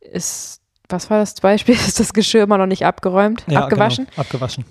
ist, 0.00 0.62
was 0.88 1.10
war 1.10 1.18
das 1.18 1.34
Beispiel? 1.34 1.74
Ist 1.86 2.00
das 2.00 2.14
Geschirr 2.14 2.44
immer 2.44 2.56
noch 2.56 2.66
nicht 2.66 2.86
abgeräumt, 2.86 3.44
ja, 3.48 3.64
abgewaschen? 3.64 4.06
Genau, 4.06 4.20
abgewaschen 4.22 4.64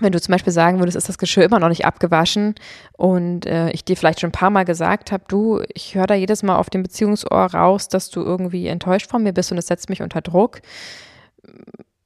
wenn 0.00 0.12
du 0.12 0.20
zum 0.20 0.32
Beispiel 0.32 0.52
sagen 0.52 0.78
würdest, 0.78 0.96
ist 0.96 1.08
das 1.08 1.18
Geschirr 1.18 1.44
immer 1.44 1.58
noch 1.58 1.68
nicht 1.68 1.84
abgewaschen 1.84 2.54
und 2.92 3.46
äh, 3.46 3.70
ich 3.70 3.84
dir 3.84 3.96
vielleicht 3.96 4.20
schon 4.20 4.28
ein 4.28 4.32
paar 4.32 4.50
Mal 4.50 4.64
gesagt 4.64 5.12
habe, 5.12 5.24
du, 5.28 5.62
ich 5.72 5.94
höre 5.94 6.06
da 6.06 6.14
jedes 6.14 6.42
Mal 6.42 6.56
auf 6.56 6.70
dem 6.70 6.82
Beziehungsohr 6.82 7.46
raus, 7.54 7.88
dass 7.88 8.10
du 8.10 8.22
irgendwie 8.22 8.66
enttäuscht 8.66 9.10
von 9.10 9.22
mir 9.22 9.32
bist 9.32 9.52
und 9.52 9.58
es 9.58 9.66
setzt 9.66 9.88
mich 9.88 10.02
unter 10.02 10.20
Druck, 10.20 10.60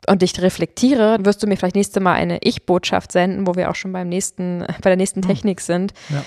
und 0.07 0.23
ich 0.23 0.41
reflektiere, 0.41 1.19
wirst 1.21 1.43
du 1.43 1.47
mir 1.47 1.57
vielleicht 1.57 1.77
nächste 1.77 2.01
Mal 2.01 2.15
eine 2.15 2.39
Ich-Botschaft 2.43 3.13
senden, 3.13 3.47
wo 3.47 3.55
wir 3.55 3.71
auch 3.71 3.75
schon 3.75 3.93
beim 3.93 4.09
nächsten, 4.09 4.61
bei 4.83 4.91
der 4.91 4.97
nächsten 4.97 5.23
hm. 5.23 5.29
Technik 5.29 5.61
sind. 5.61 5.93
Ja. 6.09 6.25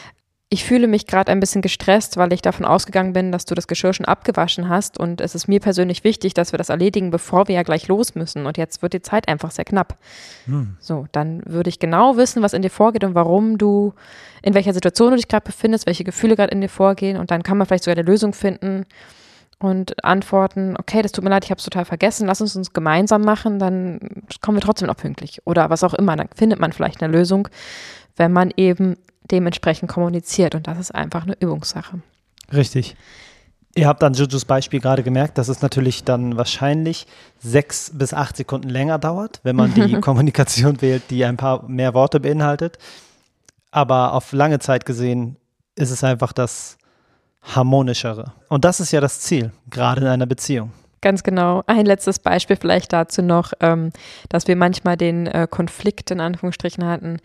Ich 0.54 0.66
fühle 0.66 0.86
mich 0.86 1.08
gerade 1.08 1.32
ein 1.32 1.40
bisschen 1.40 1.64
gestresst, 1.64 2.16
weil 2.16 2.32
ich 2.32 2.44
davon 2.44 2.64
ausgegangen 2.64 3.12
bin, 3.12 3.32
dass 3.32 3.46
du 3.46 3.56
das 3.56 3.66
Geschirr 3.66 3.92
schon 3.92 4.06
abgewaschen 4.06 4.70
hast 4.70 5.00
und 5.00 5.20
es 5.20 5.34
ist 5.34 5.48
mir 5.48 5.60
persönlich 5.60 6.04
wichtig, 6.04 6.36
dass 6.36 6.54
wir 6.54 6.60
das 6.60 6.70
erledigen, 6.70 7.10
bevor 7.10 7.48
wir 7.48 7.56
ja 7.56 7.64
gleich 7.64 7.88
los 7.88 8.14
müssen. 8.14 8.46
Und 8.46 8.60
jetzt 8.60 8.84
wird 8.84 8.94
die 8.94 9.02
Zeit 9.02 9.28
einfach 9.28 9.50
sehr 9.50 9.66
knapp. 9.66 9.98
Hm. 10.46 10.78
So, 10.80 11.08
dann 11.12 11.42
würde 11.48 11.72
ich 11.72 11.80
genau 11.80 12.18
wissen, 12.18 12.44
was 12.44 12.54
in 12.54 12.62
dir 12.62 12.70
vorgeht 12.70 13.04
und 13.04 13.16
warum 13.16 13.58
du, 13.58 13.96
in 14.44 14.54
welcher 14.54 14.76
Situation 14.76 15.10
du 15.10 15.16
dich 15.16 15.28
gerade 15.28 15.44
befindest, 15.44 15.88
welche 15.88 16.04
Gefühle 16.04 16.36
gerade 16.36 16.52
in 16.52 16.62
dir 16.62 16.70
vorgehen 16.70 17.18
und 17.18 17.32
dann 17.32 17.42
kann 17.42 17.58
man 17.58 17.66
vielleicht 17.66 17.86
sogar 17.86 17.98
eine 17.98 18.08
Lösung 18.08 18.34
finden 18.34 18.86
und 19.58 20.06
antworten, 20.06 20.76
okay, 20.78 21.02
das 21.02 21.14
tut 21.14 21.24
mir 21.24 21.32
leid, 21.32 21.46
ich 21.46 21.50
habe 21.50 21.58
es 21.58 21.66
total 21.66 21.86
vergessen, 21.86 22.28
lass 22.28 22.42
uns 22.42 22.56
uns 22.56 22.74
gemeinsam 22.74 23.24
machen, 23.24 23.58
dann 23.58 24.00
kommen 24.42 24.58
wir 24.58 24.62
trotzdem 24.62 24.88
noch 24.88 24.98
pünktlich. 24.98 25.42
Oder 25.46 25.72
was 25.72 25.84
auch 25.84 25.96
immer, 25.96 26.16
dann 26.16 26.30
findet 26.36 26.60
man 26.60 26.74
vielleicht 26.74 27.02
eine 27.02 27.12
Lösung, 27.12 27.48
wenn 28.18 28.32
man 28.32 28.52
eben 28.56 28.98
dementsprechend 29.32 29.90
kommuniziert. 29.90 30.56
Und 30.56 30.68
das 30.68 30.80
ist 30.80 30.94
einfach 30.94 31.24
eine 31.24 31.36
Übungssache. 31.40 32.00
Richtig. 32.52 32.96
Ihr 33.76 33.88
habt 33.88 34.04
an 34.04 34.14
Jujus 34.14 34.46
Beispiel 34.46 34.80
gerade 34.80 35.02
gemerkt, 35.02 35.40
dass 35.40 35.48
es 35.48 35.64
natürlich 35.64 36.04
dann 36.04 36.38
wahrscheinlich 36.38 37.08
sechs 37.40 37.92
bis 37.94 38.14
acht 38.14 38.38
Sekunden 38.38 38.70
länger 38.70 39.00
dauert, 39.00 39.40
wenn 39.44 39.56
man 39.56 39.74
die 39.74 39.94
Kommunikation 40.02 40.82
wählt, 40.82 41.04
die 41.10 41.26
ein 41.26 41.38
paar 41.38 41.68
mehr 41.68 41.96
Worte 41.96 42.20
beinhaltet. 42.20 42.78
Aber 43.72 44.14
auf 44.14 44.32
lange 44.32 44.60
Zeit 44.60 44.86
gesehen 44.86 45.38
ist 45.76 45.90
es 45.90 46.04
einfach 46.04 46.34
das 46.34 46.78
harmonischere. 47.42 48.34
Und 48.48 48.64
das 48.64 48.80
ist 48.80 48.92
ja 48.92 49.02
das 49.02 49.20
Ziel, 49.22 49.52
gerade 49.72 50.02
in 50.02 50.08
einer 50.08 50.28
Beziehung. 50.28 50.72
Ganz 51.02 51.24
genau. 51.24 51.64
Ein 51.66 51.86
letztes 51.86 52.20
Beispiel 52.20 52.56
vielleicht 52.56 52.94
dazu 52.94 53.22
noch, 53.22 53.52
ähm, 53.60 53.92
dass 54.30 54.48
wir 54.48 54.56
manchmal 54.56 54.96
den 54.96 55.28
äh, 55.28 55.48
Konflikt 55.50 56.12
in 56.12 56.22
Anführungsstrichen 56.22 56.86
hatten, 56.86 57.18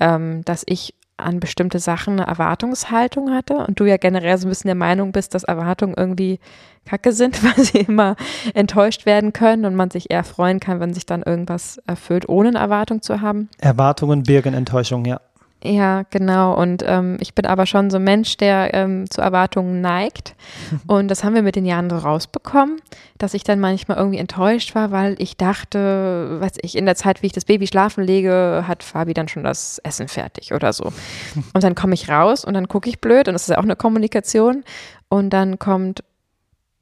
ähm, 0.00 0.44
dass 0.44 0.64
ich 0.66 0.94
an 1.16 1.40
bestimmte 1.40 1.78
Sachen 1.78 2.18
eine 2.18 2.26
Erwartungshaltung 2.28 3.30
hatte 3.30 3.54
und 3.54 3.78
du 3.78 3.84
ja 3.84 3.96
generell 3.96 4.36
so 4.38 4.46
ein 4.46 4.50
bisschen 4.50 4.68
der 4.68 4.74
Meinung 4.74 5.12
bist, 5.12 5.34
dass 5.34 5.44
Erwartungen 5.44 5.94
irgendwie 5.96 6.40
kacke 6.84 7.12
sind, 7.12 7.42
weil 7.56 7.64
sie 7.64 7.78
immer 7.78 8.16
enttäuscht 8.54 9.06
werden 9.06 9.32
können 9.32 9.64
und 9.64 9.74
man 9.74 9.90
sich 9.90 10.10
eher 10.10 10.24
freuen 10.24 10.60
kann, 10.60 10.80
wenn 10.80 10.94
sich 10.94 11.06
dann 11.06 11.22
irgendwas 11.22 11.78
erfüllt, 11.86 12.28
ohne 12.28 12.48
eine 12.48 12.58
Erwartung 12.58 13.02
zu 13.02 13.20
haben. 13.20 13.48
Erwartungen 13.58 14.22
birgen 14.22 14.54
Enttäuschung, 14.54 15.04
ja. 15.04 15.20
Ja, 15.64 16.02
genau. 16.10 16.54
Und 16.54 16.82
ähm, 16.84 17.18
ich 17.20 17.34
bin 17.34 17.46
aber 17.46 17.66
schon 17.66 17.90
so 17.90 17.98
ein 17.98 18.04
Mensch, 18.04 18.36
der 18.36 18.74
ähm, 18.74 19.08
zu 19.08 19.20
Erwartungen 19.20 19.80
neigt. 19.80 20.34
Und 20.88 21.08
das 21.08 21.22
haben 21.22 21.34
wir 21.34 21.42
mit 21.42 21.54
den 21.54 21.64
Jahren 21.64 21.88
so 21.88 21.96
rausbekommen, 21.96 22.80
dass 23.18 23.32
ich 23.32 23.44
dann 23.44 23.60
manchmal 23.60 23.96
irgendwie 23.96 24.18
enttäuscht 24.18 24.74
war, 24.74 24.90
weil 24.90 25.14
ich 25.18 25.36
dachte, 25.36 26.38
weiß 26.40 26.54
ich, 26.62 26.76
in 26.76 26.84
der 26.84 26.96
Zeit, 26.96 27.22
wie 27.22 27.26
ich 27.26 27.32
das 27.32 27.44
Baby 27.44 27.68
schlafen 27.68 28.02
lege, 28.02 28.64
hat 28.66 28.82
Fabi 28.82 29.14
dann 29.14 29.28
schon 29.28 29.44
das 29.44 29.78
Essen 29.84 30.08
fertig 30.08 30.52
oder 30.52 30.72
so. 30.72 30.92
Und 31.54 31.62
dann 31.62 31.76
komme 31.76 31.94
ich 31.94 32.08
raus 32.08 32.44
und 32.44 32.54
dann 32.54 32.66
gucke 32.66 32.88
ich 32.88 33.00
blöd 33.00 33.28
und 33.28 33.34
das 33.34 33.42
ist 33.42 33.48
ja 33.48 33.58
auch 33.58 33.62
eine 33.62 33.76
Kommunikation. 33.76 34.64
Und 35.08 35.30
dann 35.30 35.58
kommt 35.58 36.02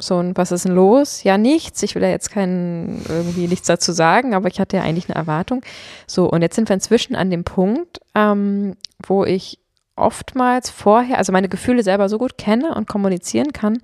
so, 0.00 0.16
und 0.16 0.36
was 0.36 0.52
ist 0.52 0.64
denn 0.64 0.74
los? 0.74 1.22
Ja, 1.22 1.38
nichts. 1.38 1.82
Ich 1.82 1.94
will 1.94 2.02
ja 2.02 2.08
jetzt 2.08 2.30
keinen, 2.30 3.04
irgendwie 3.08 3.46
nichts 3.46 3.66
dazu 3.66 3.92
sagen, 3.92 4.34
aber 4.34 4.48
ich 4.48 4.58
hatte 4.58 4.76
ja 4.76 4.82
eigentlich 4.82 5.08
eine 5.08 5.16
Erwartung. 5.16 5.62
So, 6.06 6.28
und 6.28 6.42
jetzt 6.42 6.56
sind 6.56 6.68
wir 6.68 6.74
inzwischen 6.74 7.14
an 7.14 7.30
dem 7.30 7.44
Punkt, 7.44 8.00
ähm, 8.14 8.76
wo 9.06 9.24
ich 9.24 9.58
oftmals 9.96 10.70
vorher, 10.70 11.18
also 11.18 11.32
meine 11.32 11.48
Gefühle 11.48 11.82
selber 11.82 12.08
so 12.08 12.18
gut 12.18 12.38
kenne 12.38 12.74
und 12.74 12.88
kommunizieren 12.88 13.52
kann, 13.52 13.78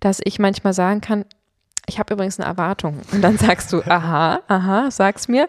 dass 0.00 0.20
ich 0.22 0.38
manchmal 0.38 0.74
sagen 0.74 1.00
kann, 1.00 1.24
ich 1.88 1.98
habe 1.98 2.14
übrigens 2.14 2.38
eine 2.38 2.48
Erwartung. 2.48 3.00
Und 3.12 3.22
dann 3.22 3.38
sagst 3.38 3.72
du, 3.72 3.82
aha, 3.86 4.40
aha, 4.46 4.90
sag's 4.90 5.28
mir. 5.28 5.48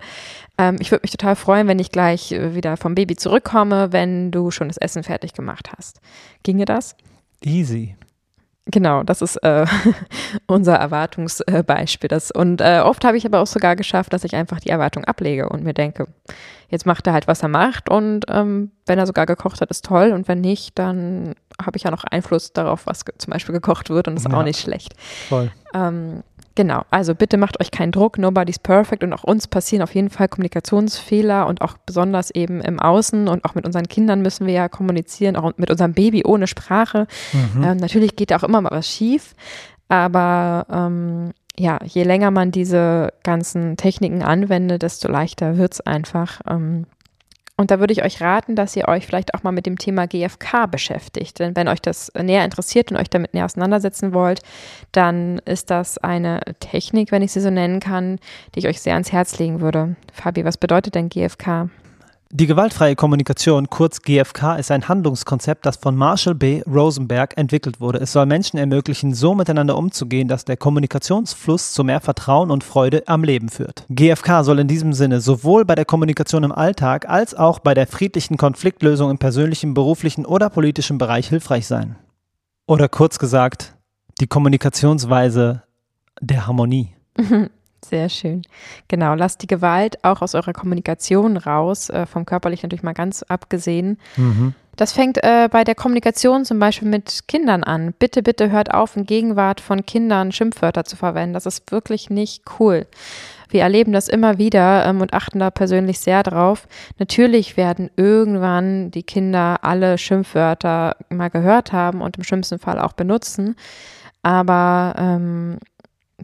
Ähm, 0.58 0.78
ich 0.80 0.92
würde 0.92 1.04
mich 1.04 1.12
total 1.12 1.36
freuen, 1.36 1.68
wenn 1.68 1.80
ich 1.80 1.92
gleich 1.92 2.32
äh, 2.32 2.56
wieder 2.56 2.78
vom 2.78 2.96
Baby 2.96 3.16
zurückkomme, 3.16 3.92
wenn 3.92 4.32
du 4.32 4.50
schon 4.50 4.68
das 4.68 4.78
Essen 4.78 5.04
fertig 5.04 5.34
gemacht 5.34 5.70
hast. 5.78 6.00
Ginge 6.44 6.66
das? 6.66 6.96
Easy. 7.42 7.96
Genau, 8.66 9.04
das 9.04 9.22
ist 9.22 9.36
äh, 9.38 9.66
unser 10.48 10.76
Erwartungsbeispiel. 10.76 12.08
Das, 12.08 12.32
und 12.32 12.62
äh, 12.62 12.82
oft 12.84 13.04
habe 13.04 13.18
ich 13.18 13.26
aber 13.26 13.42
auch 13.42 13.48
sogar 13.48 13.76
geschafft, 13.76 14.14
dass 14.14 14.24
ich 14.24 14.36
einfach 14.36 14.60
die 14.62 14.70
Erwartung 14.70 15.04
ablege 15.04 15.50
und 15.50 15.64
mir 15.64 15.74
denke, 15.74 16.08
jetzt 16.70 16.86
macht 16.86 17.06
er 17.06 17.14
halt, 17.14 17.28
was 17.28 17.44
er 17.44 17.50
macht. 17.50 17.90
Und 17.90 18.26
ähm, 18.30 18.72
wenn 18.86 19.00
er 19.00 19.06
sogar 19.06 19.26
gekocht 19.26 19.60
hat, 19.60 19.70
ist 19.70 19.86
toll. 19.86 20.12
Und 20.14 20.30
wenn 20.30 20.40
nicht, 20.40 20.80
dann 20.80 21.36
habe 21.62 21.78
ich 21.78 21.84
ja 21.84 21.92
noch 21.92 22.06
Einfluss 22.06 22.54
darauf, 22.54 22.88
was 22.88 23.04
zum 23.18 23.32
Beispiel 23.32 23.54
gekocht 23.54 23.90
wird. 23.90 24.08
Und 24.08 24.16
das 24.16 24.26
ist 24.26 24.32
ja. 24.32 24.38
auch 24.38 24.44
nicht 24.44 24.60
schlecht. 24.60 24.96
Voll. 25.28 25.52
Ähm, 25.74 26.24
Genau, 26.56 26.84
also 26.92 27.16
bitte 27.16 27.38
macht 27.38 27.60
euch 27.60 27.72
keinen 27.72 27.92
Druck, 27.92 28.20
nobody's 28.20 28.60
perfect 28.60 29.04
und 29.04 29.12
auch 29.12 29.24
uns 29.24 29.48
passieren 29.48 29.82
auf 29.82 29.96
jeden 29.96 30.12
Fall 30.12 30.28
Kommunikationsfehler 30.28 31.48
und 31.48 31.62
auch 31.62 31.78
besonders 31.84 32.30
eben 32.30 32.62
im 32.62 32.80
Außen 32.80 33.28
und 33.28 33.44
auch 33.44 33.56
mit 33.56 33.66
unseren 33.66 33.88
Kindern 33.88 34.22
müssen 34.22 34.46
wir 34.46 34.54
ja 34.54 34.70
kommunizieren, 34.70 35.36
auch 35.36 35.54
mit 35.58 35.72
unserem 35.72 35.94
Baby 35.94 36.24
ohne 36.26 36.46
Sprache. 36.46 37.08
Mhm. 37.32 37.64
Ähm, 37.64 37.78
natürlich 37.78 38.16
geht 38.16 38.32
auch 38.34 38.44
immer 38.44 38.62
mal 38.62 38.72
was 38.72 38.88
schief, 38.88 39.34
aber 39.90 40.68
ähm, 40.70 41.32
ja, 41.58 41.80
je 41.86 42.04
länger 42.04 42.30
man 42.30 42.52
diese 42.52 43.14
ganzen 43.24 43.76
Techniken 43.76 44.22
anwendet, 44.22 44.84
desto 44.84 45.08
leichter 45.08 45.58
wird's 45.58 45.82
einfach. 45.82 46.42
Ähm, 46.48 46.86
und 47.56 47.70
da 47.70 47.80
würde 47.80 47.94
ich 47.94 48.04
euch 48.04 48.20
raten, 48.20 48.56
dass 48.56 48.76
ihr 48.76 48.88
euch 48.88 49.06
vielleicht 49.06 49.36
auch 49.36 49.44
mal 49.44 49.52
mit 49.52 49.68
dem 49.68 49.78
Thema 49.78 50.08
GFK 50.08 50.66
beschäftigt. 50.70 51.40
Denn 51.40 51.56
wenn 51.56 51.68
euch 51.68 51.82
das 51.82 52.12
näher 52.20 52.44
interessiert 52.46 52.92
und 52.92 52.98
euch 52.98 53.10
damit 53.10 53.36
näher 53.36 53.46
auseinandersetzen 53.46 54.14
wollt, 54.14 54.42
dann 54.92 55.40
ist 55.46 55.70
das 55.70 56.00
eine 56.00 56.42
Technik, 56.60 57.12
wenn 57.12 57.22
ich 57.22 57.32
sie 57.32 57.42
so 57.42 57.52
nennen 57.52 57.80
kann, 57.80 58.18
die 58.56 58.60
ich 58.60 58.68
euch 58.68 58.82
sehr 58.82 58.94
ans 58.94 59.12
Herz 59.12 59.38
legen 59.38 59.62
würde. 59.62 59.96
Fabi, 60.12 60.46
was 60.46 60.58
bedeutet 60.58 60.96
denn 60.96 61.10
GFK? 61.10 61.70
Die 62.36 62.48
gewaltfreie 62.48 62.96
Kommunikation, 62.96 63.70
kurz 63.70 64.02
GFK, 64.02 64.56
ist 64.56 64.72
ein 64.72 64.88
Handlungskonzept, 64.88 65.68
das 65.68 65.76
von 65.76 65.96
Marshall 65.96 66.34
B. 66.34 66.64
Rosenberg 66.66 67.38
entwickelt 67.38 67.80
wurde. 67.80 68.00
Es 68.00 68.12
soll 68.12 68.26
Menschen 68.26 68.58
ermöglichen, 68.58 69.14
so 69.14 69.36
miteinander 69.36 69.78
umzugehen, 69.78 70.28
dass 70.28 70.44
der 70.44 70.58
Kommunikationsfluss 70.58 71.74
zu 71.74 71.84
mehr 71.84 72.02
Vertrauen 72.02 72.50
und 72.50 72.64
Freude 72.64 73.08
am 73.08 73.24
Leben 73.24 73.50
führt. 73.50 73.86
GFK 73.90 74.44
soll 74.44 74.58
in 74.58 74.68
diesem 74.68 74.94
Sinne 74.94 75.22
sowohl 75.22 75.64
bei 75.64 75.76
der 75.76 75.86
Kommunikation 75.86 76.44
im 76.44 76.52
Alltag 76.52 77.08
als 77.08 77.36
auch 77.36 77.60
bei 77.60 77.76
der 77.76 77.86
friedlichen 77.86 78.38
Konfliktlösung 78.38 79.12
im 79.12 79.20
persönlichen, 79.20 79.76
beruflichen 79.76 80.26
oder 80.26 80.50
politischen 80.50 80.98
Bereich 80.98 81.30
hilfreich 81.30 81.68
sein. 81.68 81.98
Oder 82.66 82.90
kurz 82.90 83.20
gesagt, 83.20 83.76
die 84.20 84.28
Kommunikationsweise 84.28 85.62
der 86.20 86.48
Harmonie. 86.48 86.96
Sehr 87.84 88.10
schön. 88.10 88.44
Genau, 88.88 89.14
lasst 89.14 89.42
die 89.42 89.48
Gewalt 89.48 90.04
auch 90.04 90.22
aus 90.22 90.36
eurer 90.36 90.54
Kommunikation 90.54 91.38
raus, 91.38 91.90
äh, 91.90 92.06
vom 92.06 92.26
körperlichen 92.26 92.68
natürlich 92.68 92.84
mal 92.84 92.94
ganz 92.94 93.24
abgesehen. 93.24 94.00
Mhm. 94.16 94.56
Das 94.76 94.94
fängt 94.94 95.24
äh, 95.24 95.50
bei 95.52 95.64
der 95.64 95.76
Kommunikation 95.76 96.46
zum 96.46 96.58
Beispiel 96.58 96.88
mit 96.88 97.28
Kindern 97.28 97.64
an. 97.64 97.94
Bitte, 98.00 98.24
bitte 98.24 98.50
hört 98.50 98.74
auf, 98.74 98.96
in 98.96 99.06
Gegenwart 99.06 99.62
von 99.62 99.86
Kindern 99.86 100.32
Schimpfwörter 100.32 100.84
zu 100.84 100.96
verwenden. 100.96 101.34
Das 101.34 101.46
ist 101.46 101.72
wirklich 101.72 102.10
nicht 102.10 102.44
cool. 102.60 102.88
Wir 103.50 103.62
erleben 103.62 103.92
das 103.92 104.08
immer 104.08 104.40
wieder 104.40 104.84
ähm, 104.86 105.02
und 105.02 105.14
achten 105.14 105.38
da 105.38 105.52
persönlich 105.52 106.00
sehr 106.00 106.24
drauf. 106.24 106.68
Natürlich 106.98 107.56
werden 107.56 107.92
irgendwann 107.98 108.90
die 108.90 109.04
Kinder 109.04 109.60
alle 109.62 110.00
Schimpfwörter 110.00 110.96
mal 111.10 111.30
gehört 111.30 111.72
haben 111.72 112.02
und 112.02 112.18
im 112.18 112.24
schlimmsten 112.24 112.58
Fall 112.58 112.80
auch 112.80 112.94
benutzen. 112.94 113.56
Aber 114.24 114.96
ähm, 114.98 115.60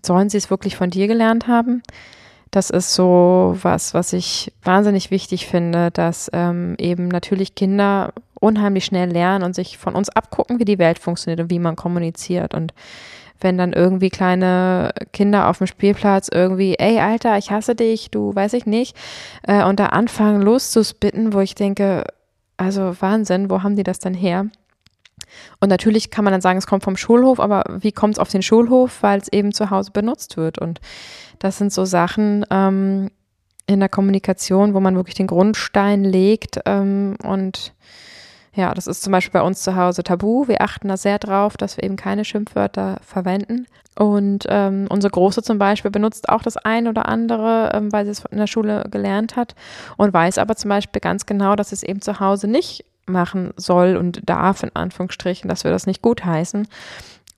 sollen 0.06 0.30
sie 0.30 0.38
es 0.38 0.50
wirklich 0.50 0.76
von 0.76 0.90
dir 0.90 1.08
gelernt 1.08 1.48
haben? 1.48 1.84
Das 2.52 2.72
ist 2.72 2.96
so 2.96 3.56
was, 3.62 3.94
was 3.94 4.14
ich 4.14 4.52
wahnsinnig 4.64 5.12
wichtig 5.12 5.46
finde, 5.46 5.92
dass 5.92 6.30
ähm, 6.34 6.76
eben 6.80 7.08
natürlich 7.08 7.54
Kinder 7.54 8.14
unheimlich 8.40 8.86
schnell 8.86 9.12
lernen 9.12 9.44
und 9.44 9.54
sich 9.54 9.78
von 9.78 9.96
uns 9.96 10.10
abgucken, 10.10 10.60
wie 10.60 10.66
die 10.66 10.80
Welt 10.80 10.98
funktioniert 10.98 11.40
und 11.42 11.52
wie 11.52 11.60
man 11.60 11.76
kommuniziert. 11.76 12.54
Und 12.54 12.74
wenn 13.40 13.58
dann 13.58 13.74
irgendwie 13.74 14.10
kleine 14.10 14.92
Kinder 15.14 15.48
auf 15.48 15.60
dem 15.60 15.68
Spielplatz 15.68 16.30
irgendwie, 16.32 16.76
ey 16.78 17.00
Alter, 17.00 17.38
ich 17.38 17.52
hasse 17.52 17.76
dich, 17.76 18.12
du 18.12 18.34
weiß 18.34 18.54
ich 18.54 18.66
nicht, 18.66 18.98
äh, 19.44 19.64
und 19.64 19.80
da 19.80 19.88
anfangen 19.88 20.42
loszuspitten, 20.42 21.34
wo 21.34 21.40
ich 21.40 21.56
denke, 21.56 22.06
also 22.58 22.96
Wahnsinn, 23.00 23.50
wo 23.50 23.64
haben 23.64 23.76
die 23.76 23.84
das 23.84 24.00
denn 24.00 24.14
her? 24.14 24.48
Und 25.60 25.70
natürlich 25.70 26.12
kann 26.12 26.24
man 26.24 26.34
dann 26.34 26.42
sagen, 26.42 26.58
es 26.58 26.68
kommt 26.68 26.84
vom 26.84 26.98
Schulhof, 26.98 27.40
aber 27.40 27.64
wie 27.80 27.92
kommt 27.92 28.16
es 28.16 28.20
auf 28.20 28.30
den 28.30 28.42
Schulhof? 28.42 29.02
Weil 29.02 29.20
es 29.20 29.32
eben 29.32 29.54
zu 29.54 29.70
Hause 29.70 29.92
benutzt 29.92 30.38
wird. 30.38 30.60
Und 30.60 30.80
das 31.40 31.58
sind 31.58 31.72
so 31.74 31.86
Sachen 31.86 32.46
ähm, 32.50 33.10
in 33.68 33.80
der 33.80 33.90
Kommunikation, 33.90 34.74
wo 34.74 34.80
man 34.80 34.96
wirklich 34.96 35.16
den 35.16 35.28
Grundstein 35.28 36.04
legt. 36.04 36.60
Ähm, 36.66 37.16
und 37.24 37.74
ja, 38.54 38.74
das 38.74 38.88
ist 38.88 39.04
zum 39.04 39.12
Beispiel 39.12 39.40
bei 39.40 39.46
uns 39.46 39.62
zu 39.62 39.76
Hause 39.76 40.04
tabu. 40.04 40.48
Wir 40.48 40.62
achten 40.62 40.88
da 40.88 40.98
sehr 40.98 41.20
drauf, 41.20 41.56
dass 41.56 41.78
wir 41.78 41.84
eben 41.84 41.96
keine 41.96 42.26
Schimpfwörter 42.26 42.98
verwenden. 43.02 43.68
Und 43.98 44.46
ähm, 44.50 44.88
unsere 44.90 45.12
Große 45.12 45.44
zum 45.44 45.60
Beispiel 45.60 45.92
benutzt 45.92 46.30
auch 46.30 46.42
das 46.42 46.58
ein 46.58 46.88
oder 46.88 47.08
andere, 47.08 47.72
ähm, 47.74 47.92
weil 47.92 48.06
sie 48.06 48.12
es 48.12 48.24
in 48.32 48.38
der 48.38 48.48
Schule 48.48 48.86
gelernt 48.90 49.36
hat 49.36 49.56
und 49.98 50.14
weiß 50.14 50.38
aber 50.38 50.56
zum 50.56 50.70
Beispiel 50.70 51.00
ganz 51.00 51.26
genau, 51.26 51.56
dass 51.56 51.72
es 51.72 51.84
eben 51.84 52.02
zu 52.02 52.20
Hause 52.20 52.48
nicht 52.48 52.86
machen 53.10 53.54
soll 53.58 53.98
und 53.98 54.22
darf, 54.28 54.64
in 54.64 54.76
Anführungsstrichen, 54.76 55.50
dass 55.50 55.64
wir 55.64 55.72
das 55.72 55.88
nicht 55.88 56.02
gutheißen. 56.02 56.68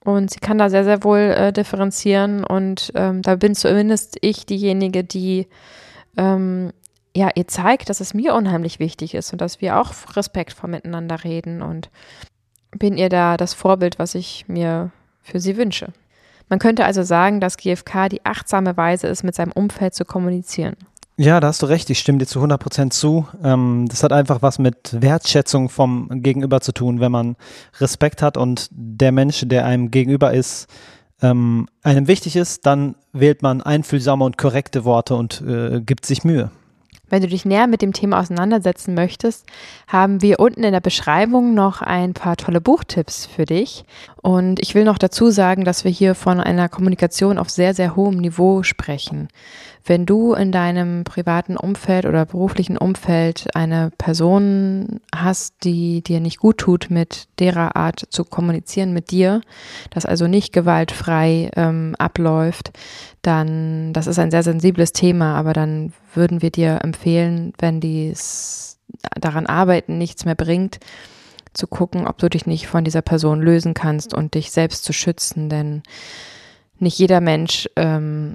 Und 0.04 0.30
sie 0.30 0.40
kann 0.40 0.58
da 0.58 0.68
sehr, 0.68 0.84
sehr 0.84 1.04
wohl 1.04 1.18
äh, 1.18 1.52
differenzieren 1.52 2.44
und 2.44 2.92
ähm, 2.94 3.22
da 3.22 3.36
bin 3.36 3.54
zumindest 3.54 4.18
ich 4.20 4.46
diejenige, 4.46 5.04
die 5.04 5.46
ähm, 6.16 6.72
ja, 7.14 7.28
ihr 7.34 7.46
zeigt, 7.46 7.90
dass 7.90 8.00
es 8.00 8.14
mir 8.14 8.34
unheimlich 8.34 8.78
wichtig 8.78 9.14
ist 9.14 9.32
und 9.32 9.40
dass 9.40 9.60
wir 9.60 9.78
auch 9.78 9.92
respektvoll 10.16 10.70
miteinander 10.70 11.24
reden 11.24 11.62
und 11.62 11.90
bin 12.70 12.96
ihr 12.96 13.10
da 13.10 13.36
das 13.36 13.54
Vorbild, 13.54 13.98
was 13.98 14.14
ich 14.14 14.48
mir 14.48 14.90
für 15.22 15.38
sie 15.38 15.56
wünsche. 15.56 15.92
Man 16.48 16.58
könnte 16.58 16.84
also 16.84 17.02
sagen, 17.02 17.40
dass 17.40 17.56
GFK 17.56 18.08
die 18.08 18.24
achtsame 18.24 18.76
Weise 18.76 19.06
ist, 19.06 19.22
mit 19.22 19.34
seinem 19.34 19.52
Umfeld 19.52 19.94
zu 19.94 20.04
kommunizieren. 20.04 20.76
Ja, 21.18 21.40
da 21.40 21.48
hast 21.48 21.62
du 21.62 21.66
recht, 21.66 21.90
ich 21.90 21.98
stimme 21.98 22.18
dir 22.18 22.26
zu 22.26 22.40
100% 22.40 22.90
zu. 22.90 23.26
Ähm, 23.44 23.86
das 23.88 24.02
hat 24.02 24.12
einfach 24.12 24.40
was 24.40 24.58
mit 24.58 25.00
Wertschätzung 25.00 25.68
vom 25.68 26.08
Gegenüber 26.10 26.60
zu 26.60 26.72
tun, 26.72 27.00
wenn 27.00 27.12
man 27.12 27.36
Respekt 27.80 28.22
hat 28.22 28.38
und 28.38 28.68
der 28.70 29.12
Mensch, 29.12 29.42
der 29.46 29.66
einem 29.66 29.90
gegenüber 29.90 30.32
ist, 30.32 30.68
ähm, 31.20 31.68
einem 31.82 32.08
wichtig 32.08 32.36
ist, 32.36 32.64
dann 32.64 32.96
wählt 33.12 33.42
man 33.42 33.60
einfühlsame 33.60 34.24
und 34.24 34.38
korrekte 34.38 34.84
Worte 34.84 35.14
und 35.14 35.42
äh, 35.42 35.80
gibt 35.80 36.06
sich 36.06 36.24
Mühe. 36.24 36.50
Wenn 37.12 37.20
du 37.20 37.28
dich 37.28 37.44
näher 37.44 37.66
mit 37.66 37.82
dem 37.82 37.92
Thema 37.92 38.18
auseinandersetzen 38.18 38.94
möchtest, 38.94 39.44
haben 39.86 40.22
wir 40.22 40.40
unten 40.40 40.64
in 40.64 40.72
der 40.72 40.80
Beschreibung 40.80 41.52
noch 41.52 41.82
ein 41.82 42.14
paar 42.14 42.38
tolle 42.38 42.62
Buchtipps 42.62 43.26
für 43.26 43.44
dich. 43.44 43.84
Und 44.22 44.60
ich 44.60 44.74
will 44.74 44.84
noch 44.84 44.96
dazu 44.96 45.30
sagen, 45.30 45.64
dass 45.64 45.84
wir 45.84 45.90
hier 45.90 46.14
von 46.14 46.40
einer 46.40 46.70
Kommunikation 46.70 47.36
auf 47.36 47.50
sehr, 47.50 47.74
sehr 47.74 47.96
hohem 47.96 48.16
Niveau 48.16 48.62
sprechen. 48.62 49.28
Wenn 49.84 50.06
du 50.06 50.34
in 50.34 50.52
deinem 50.52 51.02
privaten 51.02 51.56
Umfeld 51.56 52.06
oder 52.06 52.24
beruflichen 52.24 52.78
Umfeld 52.78 53.48
eine 53.54 53.90
Person 53.98 55.00
hast, 55.14 55.64
die 55.64 56.02
dir 56.02 56.20
nicht 56.20 56.38
gut 56.38 56.58
tut, 56.58 56.88
mit 56.88 57.26
derer 57.40 57.74
Art 57.74 58.06
zu 58.10 58.24
kommunizieren 58.24 58.92
mit 58.92 59.10
dir, 59.10 59.40
das 59.90 60.06
also 60.06 60.28
nicht 60.28 60.52
gewaltfrei 60.52 61.50
ähm, 61.56 61.96
abläuft, 61.98 62.70
dann, 63.22 63.92
das 63.92 64.06
ist 64.06 64.20
ein 64.20 64.30
sehr 64.30 64.44
sensibles 64.44 64.92
Thema, 64.92 65.34
aber 65.34 65.52
dann 65.52 65.92
würden 66.14 66.42
wir 66.42 66.50
dir 66.50 66.80
empfehlen, 66.82 67.52
wenn 67.58 67.80
dies 67.80 68.78
daran 69.20 69.46
arbeiten 69.46 69.98
nichts 69.98 70.24
mehr 70.24 70.36
bringt, 70.36 70.78
zu 71.54 71.66
gucken, 71.66 72.06
ob 72.06 72.18
du 72.18 72.30
dich 72.30 72.46
nicht 72.46 72.68
von 72.68 72.84
dieser 72.84 73.02
Person 73.02 73.40
lösen 73.40 73.74
kannst 73.74 74.14
und 74.14 74.34
dich 74.34 74.52
selbst 74.52 74.84
zu 74.84 74.92
schützen, 74.92 75.48
denn 75.48 75.82
nicht 76.78 76.98
jeder 76.98 77.20
Mensch 77.20 77.68
ähm, 77.76 78.34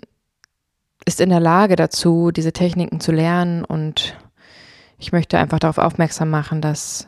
ist 1.08 1.22
in 1.22 1.30
der 1.30 1.40
Lage 1.40 1.78
dazu, 1.78 2.32
diese 2.32 2.52
Techniken 2.52 3.00
zu 3.00 3.12
lernen 3.12 3.64
und 3.64 4.16
Ich 5.00 5.12
möchte 5.12 5.38
einfach 5.38 5.60
darauf 5.60 5.78
aufmerksam 5.78 6.32
machen, 6.32 6.60
dass 6.60 7.08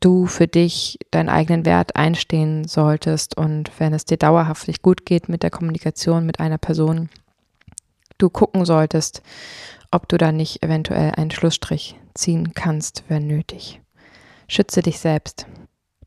du 0.00 0.26
für 0.26 0.48
dich 0.48 0.98
deinen 1.12 1.28
eigenen 1.28 1.64
Wert 1.64 1.94
einstehen 1.94 2.66
solltest 2.66 3.36
und 3.36 3.70
wenn 3.78 3.94
es 3.94 4.04
dir 4.04 4.16
dauerhaft 4.16 4.66
nicht 4.66 4.82
gut 4.82 5.06
geht 5.06 5.28
mit 5.28 5.44
der 5.44 5.50
Kommunikation 5.50 6.26
mit 6.26 6.40
einer 6.40 6.58
Person, 6.58 7.08
du 8.18 8.28
gucken 8.28 8.64
solltest, 8.64 9.22
ob 9.92 10.08
du 10.08 10.18
da 10.18 10.32
nicht 10.32 10.62
eventuell 10.64 11.12
einen 11.12 11.30
Schlussstrich 11.30 11.96
ziehen 12.14 12.54
kannst, 12.54 13.04
wenn 13.08 13.26
nötig. 13.28 13.80
Schütze 14.48 14.82
dich 14.82 14.98
selbst. 14.98 15.46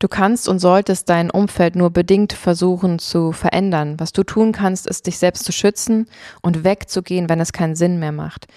Du 0.02 0.08
kannst 0.08 0.48
und 0.48 0.58
solltest 0.58 1.08
dein 1.10 1.30
Umfeld 1.30 1.76
nur 1.76 1.90
bedingt 1.90 2.32
versuchen 2.32 2.98
zu 2.98 3.30
verändern. 3.30 4.00
Was 4.00 4.10
du 4.10 4.24
tun 4.24 4.50
kannst, 4.50 4.88
ist 4.88 5.06
dich 5.06 5.16
selbst 5.16 5.44
zu 5.44 5.52
schützen 5.52 6.06
und 6.40 6.64
wegzugehen, 6.64 7.28
wenn 7.28 7.38
es 7.38 7.52
keinen 7.52 7.76
Sinn 7.76 8.00
mehr 8.00 8.10
macht. 8.10 8.48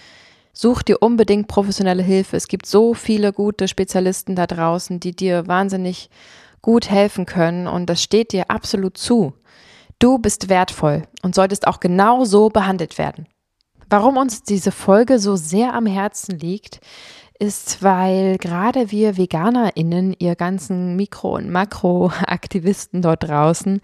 Such 0.53 0.81
dir 0.81 1.03
unbedingt 1.03 1.47
professionelle 1.47 2.01
Hilfe. 2.01 2.35
Es 2.35 2.47
gibt 2.47 2.65
so 2.65 2.95
viele 2.95 3.31
gute 3.31 3.67
Spezialisten 3.67 4.35
da 4.35 4.47
draußen, 4.47 4.99
die 4.99 5.15
dir 5.15 5.45
wahnsinnig 5.45 6.09
gut 6.63 6.89
helfen 6.89 7.27
können 7.27 7.67
und 7.67 7.91
das 7.91 8.01
steht 8.01 8.31
dir 8.31 8.49
absolut 8.49 8.97
zu. 8.97 9.35
Du 9.99 10.17
bist 10.17 10.49
wertvoll 10.49 11.03
und 11.21 11.35
solltest 11.35 11.67
auch 11.67 11.79
genau 11.79 12.25
so 12.25 12.49
behandelt 12.49 12.97
werden. 12.97 13.27
Warum 13.87 14.17
uns 14.17 14.41
diese 14.41 14.71
Folge 14.71 15.19
so 15.19 15.35
sehr 15.35 15.75
am 15.75 15.85
Herzen 15.85 16.39
liegt, 16.39 16.79
ist, 17.39 17.83
weil 17.83 18.37
gerade 18.37 18.91
wir 18.91 19.17
VeganerInnen, 19.17 20.15
ihr 20.17 20.35
ganzen 20.35 20.95
Mikro- 20.95 21.35
und 21.35 21.49
Makroaktivisten 21.49 23.01
dort 23.01 23.23
draußen, 23.23 23.81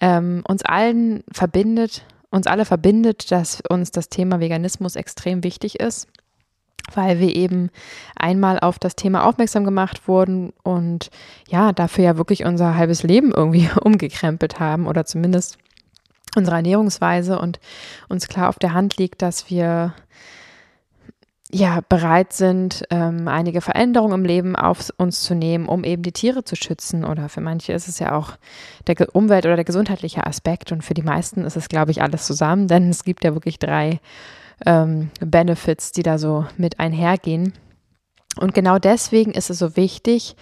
ähm, 0.00 0.42
uns 0.46 0.62
allen 0.62 1.24
verbindet, 1.32 2.04
uns 2.30 2.46
alle 2.46 2.64
verbindet, 2.64 3.30
dass 3.30 3.62
uns 3.68 3.90
das 3.90 4.08
Thema 4.08 4.40
Veganismus 4.40 4.96
extrem 4.96 5.42
wichtig 5.44 5.80
ist 5.80 6.08
weil 6.94 7.20
wir 7.20 7.34
eben 7.34 7.70
einmal 8.16 8.58
auf 8.58 8.78
das 8.78 8.96
Thema 8.96 9.24
aufmerksam 9.24 9.64
gemacht 9.64 10.08
wurden 10.08 10.52
und 10.62 11.10
ja, 11.48 11.72
dafür 11.72 12.04
ja 12.04 12.16
wirklich 12.16 12.44
unser 12.44 12.76
halbes 12.76 13.02
Leben 13.02 13.32
irgendwie 13.32 13.70
umgekrempelt 13.82 14.60
haben 14.60 14.86
oder 14.86 15.04
zumindest 15.04 15.58
unsere 16.36 16.56
Ernährungsweise 16.56 17.38
und 17.38 17.58
uns 18.08 18.28
klar 18.28 18.48
auf 18.48 18.58
der 18.58 18.72
Hand 18.72 18.96
liegt, 18.96 19.22
dass 19.22 19.50
wir 19.50 19.94
ja, 21.52 21.80
bereit 21.88 22.32
sind, 22.32 22.84
ähm, 22.90 23.26
einige 23.26 23.60
Veränderungen 23.60 24.20
im 24.20 24.24
Leben 24.24 24.56
auf 24.56 24.92
uns 24.96 25.22
zu 25.22 25.34
nehmen, 25.34 25.66
um 25.66 25.82
eben 25.84 26.02
die 26.02 26.12
Tiere 26.12 26.44
zu 26.44 26.54
schützen. 26.54 27.04
Oder 27.04 27.28
für 27.28 27.40
manche 27.40 27.72
ist 27.72 27.88
es 27.88 27.98
ja 27.98 28.12
auch 28.12 28.36
der 28.86 29.14
Umwelt- 29.14 29.46
oder 29.46 29.56
der 29.56 29.64
gesundheitliche 29.64 30.26
Aspekt. 30.26 30.70
Und 30.70 30.84
für 30.84 30.94
die 30.94 31.02
meisten 31.02 31.44
ist 31.44 31.56
es, 31.56 31.68
glaube 31.68 31.90
ich, 31.90 32.02
alles 32.02 32.26
zusammen, 32.26 32.68
denn 32.68 32.90
es 32.90 33.04
gibt 33.04 33.24
ja 33.24 33.34
wirklich 33.34 33.58
drei 33.58 34.00
ähm, 34.64 35.10
Benefits, 35.20 35.92
die 35.92 36.02
da 36.02 36.18
so 36.18 36.46
mit 36.56 36.78
einhergehen. 36.78 37.52
Und 38.36 38.54
genau 38.54 38.78
deswegen 38.78 39.32
ist 39.32 39.50
es 39.50 39.58
so 39.58 39.76
wichtig, 39.76 40.36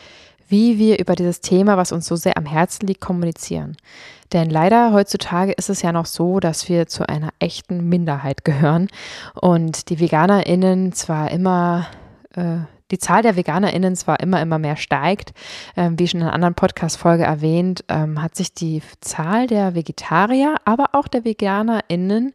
wie 0.48 0.78
wir 0.78 0.98
über 0.98 1.14
dieses 1.14 1.40
Thema, 1.40 1.76
was 1.76 1.92
uns 1.92 2.06
so 2.06 2.16
sehr 2.16 2.36
am 2.36 2.46
Herzen 2.46 2.86
liegt, 2.86 3.00
kommunizieren. 3.00 3.76
Denn 4.32 4.50
leider 4.50 4.92
heutzutage 4.92 5.52
ist 5.52 5.70
es 5.70 5.82
ja 5.82 5.92
noch 5.92 6.06
so, 6.06 6.40
dass 6.40 6.68
wir 6.68 6.86
zu 6.86 7.08
einer 7.08 7.30
echten 7.38 7.88
Minderheit 7.88 8.44
gehören 8.44 8.88
und 9.34 9.88
die 9.88 10.00
VeganerInnen 10.00 10.92
zwar 10.92 11.30
immer 11.30 11.86
äh, 12.34 12.58
die 12.90 12.98
Zahl 12.98 13.22
der 13.22 13.36
VeganerInnen 13.36 13.96
zwar 13.96 14.20
immer, 14.20 14.40
immer 14.40 14.58
mehr 14.58 14.76
steigt, 14.76 15.32
ähm, 15.76 15.98
wie 15.98 16.08
schon 16.08 16.20
in 16.20 16.26
einer 16.26 16.34
anderen 16.34 16.54
Podcast-Folge 16.54 17.24
erwähnt, 17.24 17.84
ähm, 17.88 18.22
hat 18.22 18.34
sich 18.34 18.54
die 18.54 18.82
Zahl 19.00 19.46
der 19.46 19.74
Vegetarier, 19.74 20.56
aber 20.64 20.86
auch 20.92 21.08
der 21.08 21.24
VeganerInnen 21.24 22.32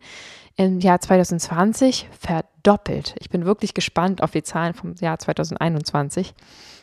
im 0.56 0.80
Jahr 0.80 1.00
2020 1.00 2.08
verdoppelt. 2.18 3.16
Ich 3.20 3.30
bin 3.30 3.46
wirklich 3.46 3.74
gespannt 3.74 4.22
auf 4.22 4.32
die 4.32 4.44
Zahlen 4.44 4.76
vom 4.76 4.94
Jahr 4.96 5.18
2021. 5.18 6.36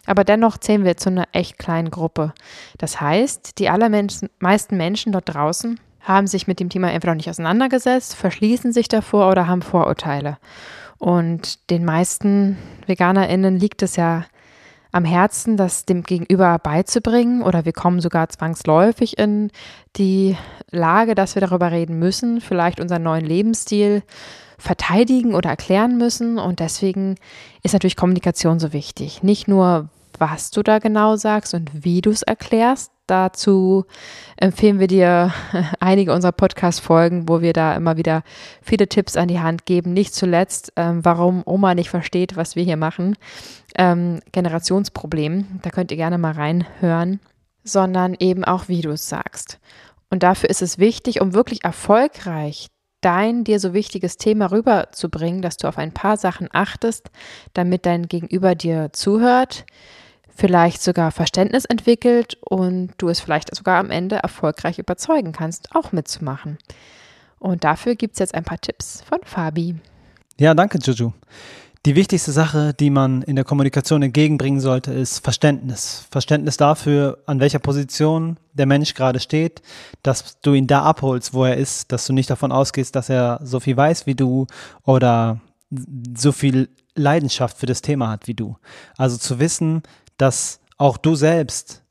Aber 0.07 0.25
dennoch 0.25 0.59
zählen 0.59 0.85
wir 0.85 0.97
zu 0.97 1.11
einer 1.11 1.29
echt 1.33 1.59
kleinen 1.59 1.91
Gruppe. 1.91 2.33
Das 2.79 3.01
heißt, 3.01 3.59
die 3.59 3.69
allermeisten 3.69 4.77
Menschen 4.77 5.13
dort 5.13 5.35
draußen 5.35 5.79
haben 6.01 6.27
sich 6.27 6.47
mit 6.47 6.61
dem 6.61 6.71
Thema 6.71 6.91
entweder 6.91 7.13
noch 7.13 7.19
nicht 7.19 7.31
auseinandergesetzt, 7.31 8.17
verschließen 8.17 8.73
sich 8.73 8.89
davor 8.89 9.31
oder 9.31 9.47
haben 9.47 9.63
Vorurteile. 9.63 10.39
Und 10.99 11.71
den 11.71 11.85
meisten 11.85 12.59
VeganerInnen 12.87 13.59
liegt 13.59 13.83
es 13.83 13.97
ja 13.97 14.25
am 14.93 15.05
Herzen, 15.05 15.57
das 15.57 15.85
dem 15.85 16.03
Gegenüber 16.03 16.59
beizubringen 16.59 17.43
oder 17.43 17.65
wir 17.65 17.73
kommen 17.73 18.01
sogar 18.01 18.29
zwangsläufig 18.29 19.19
in 19.19 19.51
die 19.97 20.37
Lage, 20.71 21.15
dass 21.15 21.37
wir 21.37 21.41
darüber 21.41 21.71
reden 21.71 21.99
müssen, 21.99 22.41
vielleicht 22.41 22.81
unseren 22.81 23.03
neuen 23.03 23.25
Lebensstil 23.25 24.03
verteidigen 24.61 25.35
oder 25.35 25.51
erklären 25.51 25.97
müssen. 25.99 26.39
Und 26.39 26.61
deswegen 26.61 27.17
ist 27.63 27.73
natürlich 27.73 27.97
Kommunikation 27.97 28.61
so 28.61 28.73
wichtig. 28.73 29.23
Nicht 29.23 29.49
nur, 29.49 29.89
was 30.19 30.51
du 30.51 30.63
da 30.63 30.79
genau 30.79 31.17
sagst 31.17 31.55
und 31.55 31.85
wie 31.85 32.01
du 32.01 32.11
es 32.11 32.23
erklärst. 32.23 32.93
Dazu 33.07 33.87
empfehlen 34.37 34.79
wir 34.79 34.87
dir 34.87 35.33
einige 35.81 36.13
unserer 36.13 36.33
Podcast-Folgen, 36.33 37.29
wo 37.29 37.41
wir 37.41 37.53
da 37.53 37.75
immer 37.75 37.97
wieder 37.97 38.23
viele 38.63 38.89
Tipps 38.89 39.17
an 39.17 39.29
die 39.29 39.41
Hand 39.41 39.67
geben. 39.67 39.93
Nicht 39.93 40.15
zuletzt, 40.15 40.73
ähm, 40.77 41.05
warum 41.05 41.43
Oma 41.45 41.75
nicht 41.75 41.91
versteht, 41.91 42.37
was 42.37 42.55
wir 42.55 42.63
hier 42.63 42.77
machen. 42.77 43.17
Ähm, 43.77 44.21
Generationsproblem. 44.31 45.61
Da 45.63 45.71
könnt 45.71 45.91
ihr 45.91 45.97
gerne 45.97 46.19
mal 46.19 46.33
reinhören. 46.33 47.19
Sondern 47.65 48.15
eben 48.19 48.45
auch, 48.45 48.69
wie 48.69 48.81
du 48.81 48.91
es 48.91 49.09
sagst. 49.09 49.59
Und 50.09 50.23
dafür 50.23 50.49
ist 50.51 50.63
es 50.63 50.79
wichtig, 50.79 51.21
um 51.21 51.35
wirklich 51.35 51.63
erfolgreich 51.65 52.69
dein 53.01 53.45
dir 53.45 53.61
so 53.61 53.75
wichtiges 53.75 54.17
Thema 54.17 54.51
rüberzubringen, 54.51 55.43
dass 55.43 55.57
du 55.57 55.69
auf 55.69 55.79
ein 55.79 55.93
paar 55.93 56.17
Sachen 56.17 56.49
achtest, 56.53 57.11
damit 57.55 57.87
dein 57.87 58.09
Gegenüber 58.09 58.55
dir 58.55 58.93
zuhört, 58.93 59.65
vielleicht 60.35 60.83
sogar 60.83 61.11
Verständnis 61.11 61.65
entwickelt 61.65 62.39
und 62.41 62.93
du 62.99 63.09
es 63.09 63.21
vielleicht 63.21 63.55
sogar 63.55 63.79
am 63.79 63.91
Ende 63.91 64.17
erfolgreich 64.17 64.79
überzeugen 64.79 65.33
kannst, 65.33 65.75
auch 65.75 65.93
mitzumachen. 65.93 66.59
Und 67.39 67.65
dafür 67.65 67.95
gibt 67.95 68.15
es 68.15 68.19
jetzt 68.19 68.35
ein 68.35 68.45
paar 68.45 68.61
Tipps 68.61 69.03
von 69.03 69.19
Fabi. 69.25 69.77
Ja, 70.39 70.55
danke, 70.55 70.79
Juju. 70.79 71.13
Die 71.87 71.97
wichtigste 71.97 72.31
Sache, 72.31 72.75
die 72.75 72.91
man 72.91 73.23
in 73.23 73.37
der 73.37 73.45
Kommunikation 73.47 74.03
entgegenbringen 74.03 74.61
sollte, 74.61 74.93
ist 74.93 75.21
Verständnis. 75.21 76.07
Verständnis 76.11 76.59
dafür, 76.59 77.23
an 77.25 77.41
welcher 77.41 77.59
Position 77.59 78.39
der 78.53 78.67
Mensch 78.67 78.93
gerade 78.93 79.19
steht, 79.19 79.63
dass 80.03 80.39
du 80.41 80.53
ihn 80.53 80.67
da 80.67 80.83
abholst, 80.83 81.33
wo 81.33 81.47
er 81.47 81.57
ist, 81.57 81.91
dass 81.91 82.07
du 82.07 82.13
nicht 82.13 82.29
davon 82.29 82.53
ausgehst, 82.53 82.95
dass 82.97 83.09
er 83.09 83.41
so 83.43 83.61
viel 83.61 83.79
weiß 83.79 84.05
wie 84.05 84.15
du 84.15 84.47
oder 84.85 85.41
so 86.15 86.33
viel 86.33 86.69
Leidenschaft 86.95 87.57
für 87.57 87.67
das 87.67 87.81
Thema 87.81 88.11
hat 88.11 88.27
wie 88.27 88.35
du. 88.35 88.59
Also 88.99 89.17
zu 89.17 89.39
wissen, 89.39 89.83
dass 90.19 90.61
auch 90.77 90.99
du 90.99 91.15
selbst 91.15 91.83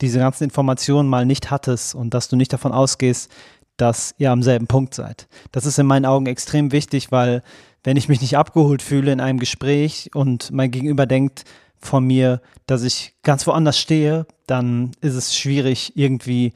diese 0.00 0.18
ganzen 0.18 0.42
Informationen 0.42 1.08
mal 1.08 1.24
nicht 1.24 1.52
hattest 1.52 1.94
und 1.94 2.14
dass 2.14 2.28
du 2.28 2.34
nicht 2.34 2.52
davon 2.52 2.72
ausgehst, 2.72 3.30
dass 3.76 4.12
ihr 4.18 4.32
am 4.32 4.42
selben 4.42 4.66
Punkt 4.66 4.94
seid. 4.94 5.28
Das 5.52 5.66
ist 5.66 5.78
in 5.78 5.86
meinen 5.86 6.06
Augen 6.06 6.26
extrem 6.26 6.72
wichtig, 6.72 7.12
weil 7.12 7.44
wenn 7.86 7.96
ich 7.96 8.08
mich 8.08 8.20
nicht 8.20 8.36
abgeholt 8.36 8.82
fühle 8.82 9.12
in 9.12 9.20
einem 9.20 9.38
Gespräch 9.38 10.10
und 10.12 10.50
mein 10.50 10.72
Gegenüber 10.72 11.06
denkt 11.06 11.44
von 11.78 12.04
mir, 12.04 12.40
dass 12.66 12.82
ich 12.82 13.14
ganz 13.22 13.46
woanders 13.46 13.78
stehe, 13.78 14.26
dann 14.48 14.90
ist 15.02 15.14
es 15.14 15.36
schwierig, 15.36 15.92
irgendwie 15.94 16.52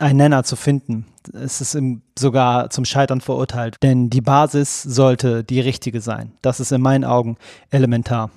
einen 0.00 0.16
Nenner 0.16 0.42
zu 0.42 0.56
finden. 0.56 1.06
Es 1.32 1.60
ist 1.60 1.78
sogar 2.18 2.68
zum 2.70 2.84
Scheitern 2.84 3.20
verurteilt. 3.20 3.76
Denn 3.80 4.10
die 4.10 4.22
Basis 4.22 4.82
sollte 4.82 5.44
die 5.44 5.60
richtige 5.60 6.00
sein. 6.00 6.32
Das 6.42 6.58
ist 6.58 6.72
in 6.72 6.80
meinen 6.82 7.04
Augen 7.04 7.36
elementar. 7.70 8.30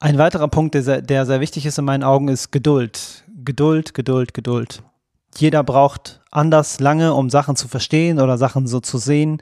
Ein 0.00 0.18
weiterer 0.18 0.48
Punkt, 0.48 0.74
der 0.74 0.82
sehr, 0.82 1.00
der 1.00 1.26
sehr 1.26 1.38
wichtig 1.38 1.64
ist 1.64 1.78
in 1.78 1.84
meinen 1.84 2.02
Augen, 2.02 2.26
ist 2.26 2.50
Geduld. 2.50 3.22
Geduld, 3.44 3.94
Geduld, 3.94 4.34
Geduld. 4.34 4.82
Jeder 5.36 5.62
braucht 5.62 6.22
anders 6.32 6.80
lange, 6.80 7.14
um 7.14 7.30
Sachen 7.30 7.54
zu 7.54 7.68
verstehen 7.68 8.18
oder 8.18 8.36
Sachen 8.36 8.66
so 8.66 8.80
zu 8.80 8.98
sehen. 8.98 9.40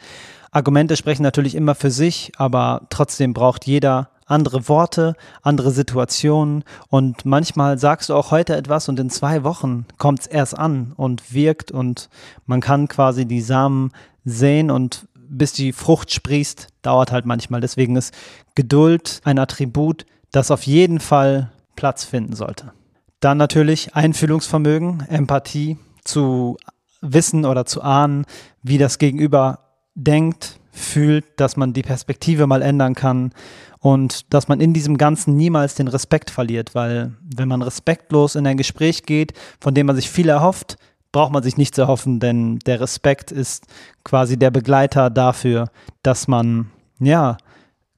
Argumente 0.50 0.96
sprechen 0.96 1.22
natürlich 1.22 1.54
immer 1.54 1.74
für 1.74 1.90
sich, 1.90 2.32
aber 2.36 2.82
trotzdem 2.90 3.34
braucht 3.34 3.66
jeder 3.66 4.10
andere 4.26 4.68
Worte, 4.68 5.14
andere 5.42 5.70
Situationen 5.70 6.64
und 6.88 7.24
manchmal 7.24 7.78
sagst 7.78 8.08
du 8.08 8.14
auch 8.14 8.30
heute 8.30 8.56
etwas 8.56 8.88
und 8.88 8.98
in 9.00 9.10
zwei 9.10 9.42
Wochen 9.42 9.86
kommt 9.98 10.20
es 10.20 10.26
erst 10.26 10.56
an 10.56 10.92
und 10.96 11.34
wirkt 11.34 11.72
und 11.72 12.08
man 12.46 12.60
kann 12.60 12.88
quasi 12.88 13.26
die 13.26 13.40
Samen 13.40 13.92
sehen 14.24 14.70
und 14.70 15.06
bis 15.14 15.52
die 15.52 15.72
Frucht 15.72 16.12
sprießt, 16.12 16.68
dauert 16.82 17.12
halt 17.12 17.24
manchmal. 17.24 17.60
Deswegen 17.60 17.96
ist 17.96 18.14
Geduld 18.54 19.20
ein 19.24 19.38
Attribut, 19.38 20.06
das 20.32 20.50
auf 20.50 20.64
jeden 20.64 21.00
Fall 21.00 21.50
Platz 21.76 22.04
finden 22.04 22.34
sollte. 22.34 22.72
Dann 23.20 23.38
natürlich 23.38 23.94
Einfühlungsvermögen, 23.94 25.06
Empathie, 25.08 25.78
zu 26.04 26.56
wissen 27.00 27.44
oder 27.44 27.64
zu 27.66 27.82
ahnen, 27.82 28.26
wie 28.62 28.78
das 28.78 28.98
Gegenüber 28.98 29.69
denkt, 30.04 30.58
fühlt, 30.72 31.24
dass 31.36 31.56
man 31.56 31.72
die 31.72 31.82
Perspektive 31.82 32.46
mal 32.46 32.62
ändern 32.62 32.94
kann 32.94 33.32
und 33.80 34.32
dass 34.32 34.48
man 34.48 34.60
in 34.60 34.72
diesem 34.72 34.98
Ganzen 34.98 35.36
niemals 35.36 35.74
den 35.74 35.88
Respekt 35.88 36.30
verliert, 36.30 36.74
weil 36.74 37.12
wenn 37.34 37.48
man 37.48 37.62
respektlos 37.62 38.34
in 38.34 38.46
ein 38.46 38.56
Gespräch 38.56 39.04
geht, 39.04 39.32
von 39.60 39.74
dem 39.74 39.86
man 39.86 39.96
sich 39.96 40.10
viel 40.10 40.28
erhofft, 40.28 40.76
braucht 41.12 41.32
man 41.32 41.42
sich 41.42 41.56
nichts 41.56 41.76
erhoffen, 41.76 42.20
denn 42.20 42.60
der 42.60 42.80
Respekt 42.80 43.32
ist 43.32 43.66
quasi 44.04 44.38
der 44.38 44.50
Begleiter 44.50 45.10
dafür, 45.10 45.70
dass 46.02 46.28
man 46.28 46.70
ja 47.00 47.36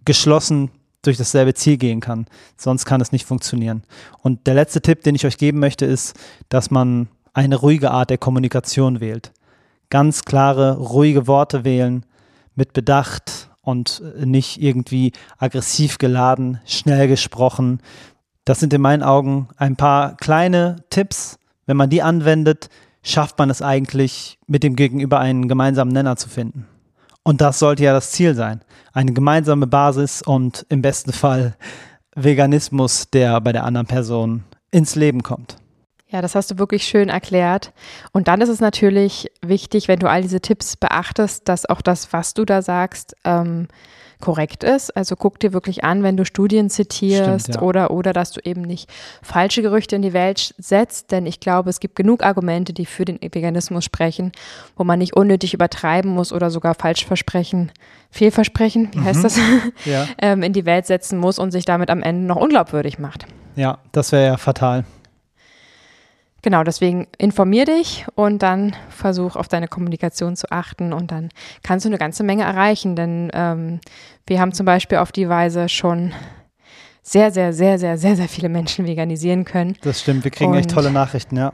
geschlossen 0.04 0.70
durch 1.02 1.18
dasselbe 1.18 1.54
Ziel 1.54 1.76
gehen 1.76 2.00
kann. 2.00 2.26
Sonst 2.56 2.84
kann 2.84 3.00
es 3.00 3.12
nicht 3.12 3.26
funktionieren. 3.26 3.82
Und 4.22 4.46
der 4.46 4.54
letzte 4.54 4.80
Tipp, 4.80 5.02
den 5.02 5.14
ich 5.14 5.26
euch 5.26 5.36
geben 5.36 5.58
möchte, 5.58 5.84
ist, 5.84 6.16
dass 6.48 6.70
man 6.70 7.08
eine 7.34 7.56
ruhige 7.56 7.90
Art 7.90 8.10
der 8.10 8.18
Kommunikation 8.18 9.00
wählt. 9.00 9.32
Ganz 9.92 10.24
klare, 10.24 10.78
ruhige 10.78 11.26
Worte 11.26 11.66
wählen, 11.66 12.06
mit 12.54 12.72
Bedacht 12.72 13.50
und 13.60 14.02
nicht 14.24 14.58
irgendwie 14.58 15.12
aggressiv 15.36 15.98
geladen, 15.98 16.60
schnell 16.64 17.08
gesprochen. 17.08 17.82
Das 18.46 18.58
sind 18.58 18.72
in 18.72 18.80
meinen 18.80 19.02
Augen 19.02 19.48
ein 19.58 19.76
paar 19.76 20.16
kleine 20.16 20.76
Tipps. 20.88 21.38
Wenn 21.66 21.76
man 21.76 21.90
die 21.90 22.00
anwendet, 22.00 22.70
schafft 23.02 23.38
man 23.38 23.50
es 23.50 23.60
eigentlich, 23.60 24.38
mit 24.46 24.62
dem 24.62 24.76
Gegenüber 24.76 25.20
einen 25.20 25.46
gemeinsamen 25.46 25.92
Nenner 25.92 26.16
zu 26.16 26.30
finden. 26.30 26.66
Und 27.22 27.42
das 27.42 27.58
sollte 27.58 27.82
ja 27.82 27.92
das 27.92 28.12
Ziel 28.12 28.34
sein. 28.34 28.62
Eine 28.94 29.12
gemeinsame 29.12 29.66
Basis 29.66 30.22
und 30.22 30.64
im 30.70 30.80
besten 30.80 31.12
Fall 31.12 31.54
Veganismus, 32.16 33.10
der 33.10 33.38
bei 33.42 33.52
der 33.52 33.64
anderen 33.64 33.88
Person 33.88 34.44
ins 34.70 34.94
Leben 34.94 35.22
kommt. 35.22 35.58
Ja, 36.12 36.20
das 36.20 36.34
hast 36.34 36.50
du 36.50 36.58
wirklich 36.58 36.84
schön 36.84 37.08
erklärt. 37.08 37.72
Und 38.12 38.28
dann 38.28 38.42
ist 38.42 38.50
es 38.50 38.60
natürlich 38.60 39.30
wichtig, 39.40 39.88
wenn 39.88 39.98
du 39.98 40.08
all 40.08 40.20
diese 40.20 40.40
Tipps 40.40 40.76
beachtest, 40.76 41.48
dass 41.48 41.66
auch 41.66 41.80
das, 41.80 42.12
was 42.12 42.34
du 42.34 42.44
da 42.44 42.60
sagst, 42.60 43.16
ähm, 43.24 43.68
korrekt 44.20 44.62
ist. 44.62 44.96
Also 44.96 45.16
guck 45.16 45.40
dir 45.40 45.52
wirklich 45.52 45.84
an, 45.84 46.02
wenn 46.02 46.16
du 46.16 46.24
Studien 46.24 46.70
zitierst 46.70 47.46
Stimmt, 47.46 47.56
ja. 47.56 47.62
oder, 47.62 47.90
oder 47.90 48.12
dass 48.12 48.30
du 48.30 48.40
eben 48.44 48.60
nicht 48.62 48.88
falsche 49.22 49.62
Gerüchte 49.62 49.96
in 49.96 50.02
die 50.02 50.12
Welt 50.12 50.54
setzt, 50.58 51.10
denn 51.10 51.26
ich 51.26 51.40
glaube, 51.40 51.70
es 51.70 51.80
gibt 51.80 51.96
genug 51.96 52.22
Argumente, 52.22 52.72
die 52.72 52.86
für 52.86 53.04
den 53.04 53.18
Veganismus 53.20 53.84
sprechen, 53.84 54.32
wo 54.76 54.84
man 54.84 54.98
nicht 54.98 55.14
unnötig 55.14 55.54
übertreiben 55.54 56.10
muss 56.10 56.32
oder 56.32 56.50
sogar 56.50 56.74
Falschversprechen, 56.74 57.72
Fehlversprechen, 58.10 58.90
wie 58.92 58.98
mhm. 58.98 59.04
heißt 59.04 59.24
das, 59.24 59.38
ja. 59.84 60.06
ähm, 60.18 60.42
in 60.42 60.52
die 60.52 60.66
Welt 60.66 60.86
setzen 60.86 61.18
muss 61.18 61.38
und 61.38 61.50
sich 61.50 61.64
damit 61.64 61.90
am 61.90 62.02
Ende 62.02 62.26
noch 62.26 62.36
unglaubwürdig 62.36 62.98
macht. 62.98 63.26
Ja, 63.56 63.78
das 63.90 64.12
wäre 64.12 64.26
ja 64.26 64.36
fatal. 64.36 64.84
Genau, 66.42 66.64
deswegen 66.64 67.06
informier 67.18 67.64
dich 67.64 68.04
und 68.16 68.42
dann 68.42 68.74
versuch 68.88 69.36
auf 69.36 69.46
deine 69.46 69.68
Kommunikation 69.68 70.34
zu 70.34 70.50
achten 70.50 70.92
und 70.92 71.12
dann 71.12 71.28
kannst 71.62 71.84
du 71.84 71.88
eine 71.88 71.98
ganze 71.98 72.24
Menge 72.24 72.42
erreichen, 72.42 72.96
denn 72.96 73.30
ähm, 73.32 73.80
wir 74.26 74.40
haben 74.40 74.52
zum 74.52 74.66
Beispiel 74.66 74.98
auf 74.98 75.12
die 75.12 75.28
Weise 75.28 75.68
schon 75.68 76.12
sehr, 77.02 77.30
sehr, 77.30 77.52
sehr, 77.52 77.78
sehr, 77.78 77.96
sehr, 77.96 78.16
sehr 78.16 78.28
viele 78.28 78.48
Menschen 78.48 78.86
veganisieren 78.86 79.44
können. 79.44 79.76
Das 79.82 80.00
stimmt, 80.00 80.24
wir 80.24 80.32
kriegen 80.32 80.50
und, 80.50 80.58
echt 80.58 80.70
tolle 80.70 80.90
Nachrichten, 80.90 81.36
ja. 81.36 81.52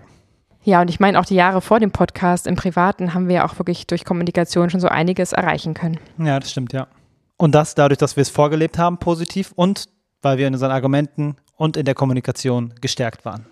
Ja, 0.62 0.80
und 0.80 0.88
ich 0.88 1.00
meine, 1.00 1.18
auch 1.20 1.24
die 1.24 1.34
Jahre 1.34 1.60
vor 1.60 1.80
dem 1.80 1.90
Podcast 1.90 2.46
im 2.46 2.56
Privaten 2.56 3.14
haben 3.14 3.28
wir 3.28 3.44
auch 3.44 3.58
wirklich 3.58 3.86
durch 3.86 4.04
Kommunikation 4.04 4.70
schon 4.70 4.80
so 4.80 4.88
einiges 4.88 5.32
erreichen 5.32 5.74
können. 5.74 5.98
Ja, 6.18 6.40
das 6.40 6.50
stimmt, 6.50 6.72
ja. 6.72 6.88
Und 7.36 7.54
das 7.54 7.74
dadurch, 7.74 7.98
dass 7.98 8.16
wir 8.16 8.22
es 8.22 8.30
vorgelebt 8.30 8.78
haben, 8.78 8.98
positiv 8.98 9.52
und 9.54 9.86
weil 10.22 10.38
wir 10.38 10.48
in 10.48 10.54
unseren 10.54 10.72
Argumenten 10.72 11.36
und 11.56 11.76
in 11.76 11.84
der 11.84 11.94
Kommunikation 11.94 12.74
gestärkt 12.80 13.24
waren. 13.24 13.46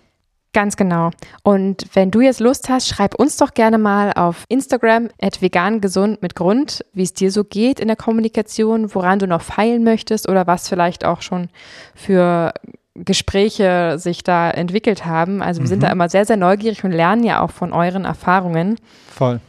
Ganz 0.57 0.75
genau. 0.75 1.11
Und 1.43 1.85
wenn 1.93 2.09
du 2.09 2.19
jetzt 2.19 2.39
Lust 2.39 2.67
hast, 2.67 2.87
schreib 2.87 3.13
uns 3.13 3.37
doch 3.37 3.53
gerne 3.53 3.77
mal 3.77 4.11
auf 4.13 4.43
Instagram 4.49 5.09
at 5.21 5.39
vegan 5.39 5.81
gesund 5.81 6.23
mit 6.23 6.33
Grund, 6.33 6.83
wie 6.93 7.03
es 7.03 7.13
dir 7.13 7.31
so 7.31 7.43
geht 7.43 7.79
in 7.79 7.85
der 7.87 7.95
Kommunikation, 7.95 8.95
woran 8.95 9.19
du 9.19 9.27
noch 9.27 9.43
feilen 9.43 9.83
möchtest 9.83 10.27
oder 10.27 10.47
was 10.47 10.67
vielleicht 10.67 11.05
auch 11.05 11.21
schon 11.21 11.49
für 11.93 12.55
Gespräche 12.95 13.99
sich 13.99 14.23
da 14.23 14.49
entwickelt 14.49 15.05
haben. 15.05 15.43
Also 15.43 15.59
wir 15.59 15.65
mhm. 15.65 15.69
sind 15.69 15.83
da 15.83 15.91
immer 15.91 16.09
sehr, 16.09 16.25
sehr 16.25 16.37
neugierig 16.37 16.83
und 16.83 16.91
lernen 16.91 17.23
ja 17.23 17.41
auch 17.41 17.51
von 17.51 17.71
euren 17.71 18.05
Erfahrungen. 18.05 18.77
Voll. 19.13 19.39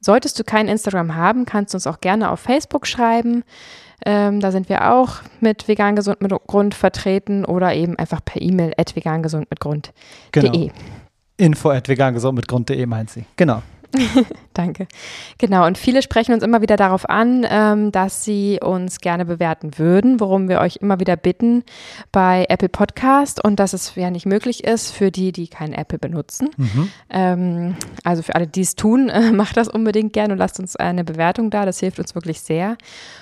Solltest 0.00 0.38
du 0.38 0.44
kein 0.44 0.68
Instagram 0.68 1.14
haben, 1.14 1.44
kannst 1.44 1.74
du 1.74 1.76
uns 1.76 1.86
auch 1.86 2.00
gerne 2.00 2.30
auf 2.30 2.40
Facebook 2.40 2.86
schreiben. 2.86 3.44
Ähm, 4.06 4.40
da 4.40 4.52
sind 4.52 4.68
wir 4.68 4.92
auch 4.92 5.16
mit 5.40 5.66
vegan 5.66 5.96
gesund 5.96 6.20
mit 6.20 6.32
Grund 6.46 6.74
vertreten 6.74 7.44
oder 7.44 7.74
eben 7.74 7.98
einfach 7.98 8.20
per 8.24 8.42
E-Mail 8.42 8.72
at 8.76 8.94
vegangesund 8.94 9.50
mit 9.50 9.60
Grund.de. 9.60 9.92
Genau. 10.32 10.70
Info 11.36 11.70
at 11.70 11.88
vegangesund 11.88 12.36
mit 12.36 12.46
Grund.de 12.48 12.86
meint 12.86 13.10
sie. 13.10 13.24
Genau. 13.36 13.62
Danke. 14.54 14.86
Genau, 15.38 15.66
und 15.66 15.78
viele 15.78 16.02
sprechen 16.02 16.32
uns 16.32 16.42
immer 16.42 16.62
wieder 16.62 16.76
darauf 16.76 17.08
an, 17.08 17.46
ähm, 17.48 17.92
dass 17.92 18.24
sie 18.24 18.60
uns 18.62 19.00
gerne 19.00 19.24
bewerten 19.24 19.78
würden, 19.78 20.20
worum 20.20 20.48
wir 20.48 20.60
euch 20.60 20.76
immer 20.76 21.00
wieder 21.00 21.16
bitten 21.16 21.64
bei 22.12 22.46
Apple 22.48 22.68
Podcast 22.68 23.42
und 23.42 23.58
dass 23.58 23.72
es 23.72 23.94
ja 23.96 24.10
nicht 24.10 24.26
möglich 24.26 24.64
ist 24.64 24.92
für 24.92 25.10
die, 25.10 25.32
die 25.32 25.48
kein 25.48 25.72
Apple 25.72 25.98
benutzen. 25.98 26.50
Mhm. 26.56 26.90
Ähm, 27.10 27.76
also 28.04 28.22
für 28.22 28.34
alle, 28.34 28.46
die 28.46 28.62
es 28.62 28.76
tun, 28.76 29.08
äh, 29.10 29.32
macht 29.32 29.56
das 29.56 29.68
unbedingt 29.68 30.12
gerne 30.12 30.34
und 30.34 30.38
lasst 30.38 30.60
uns 30.60 30.76
eine 30.76 31.04
Bewertung 31.04 31.50
da. 31.50 31.66
Das 31.66 31.80
hilft 31.80 31.98
uns 31.98 32.14
wirklich 32.14 32.40
sehr. 32.40 32.76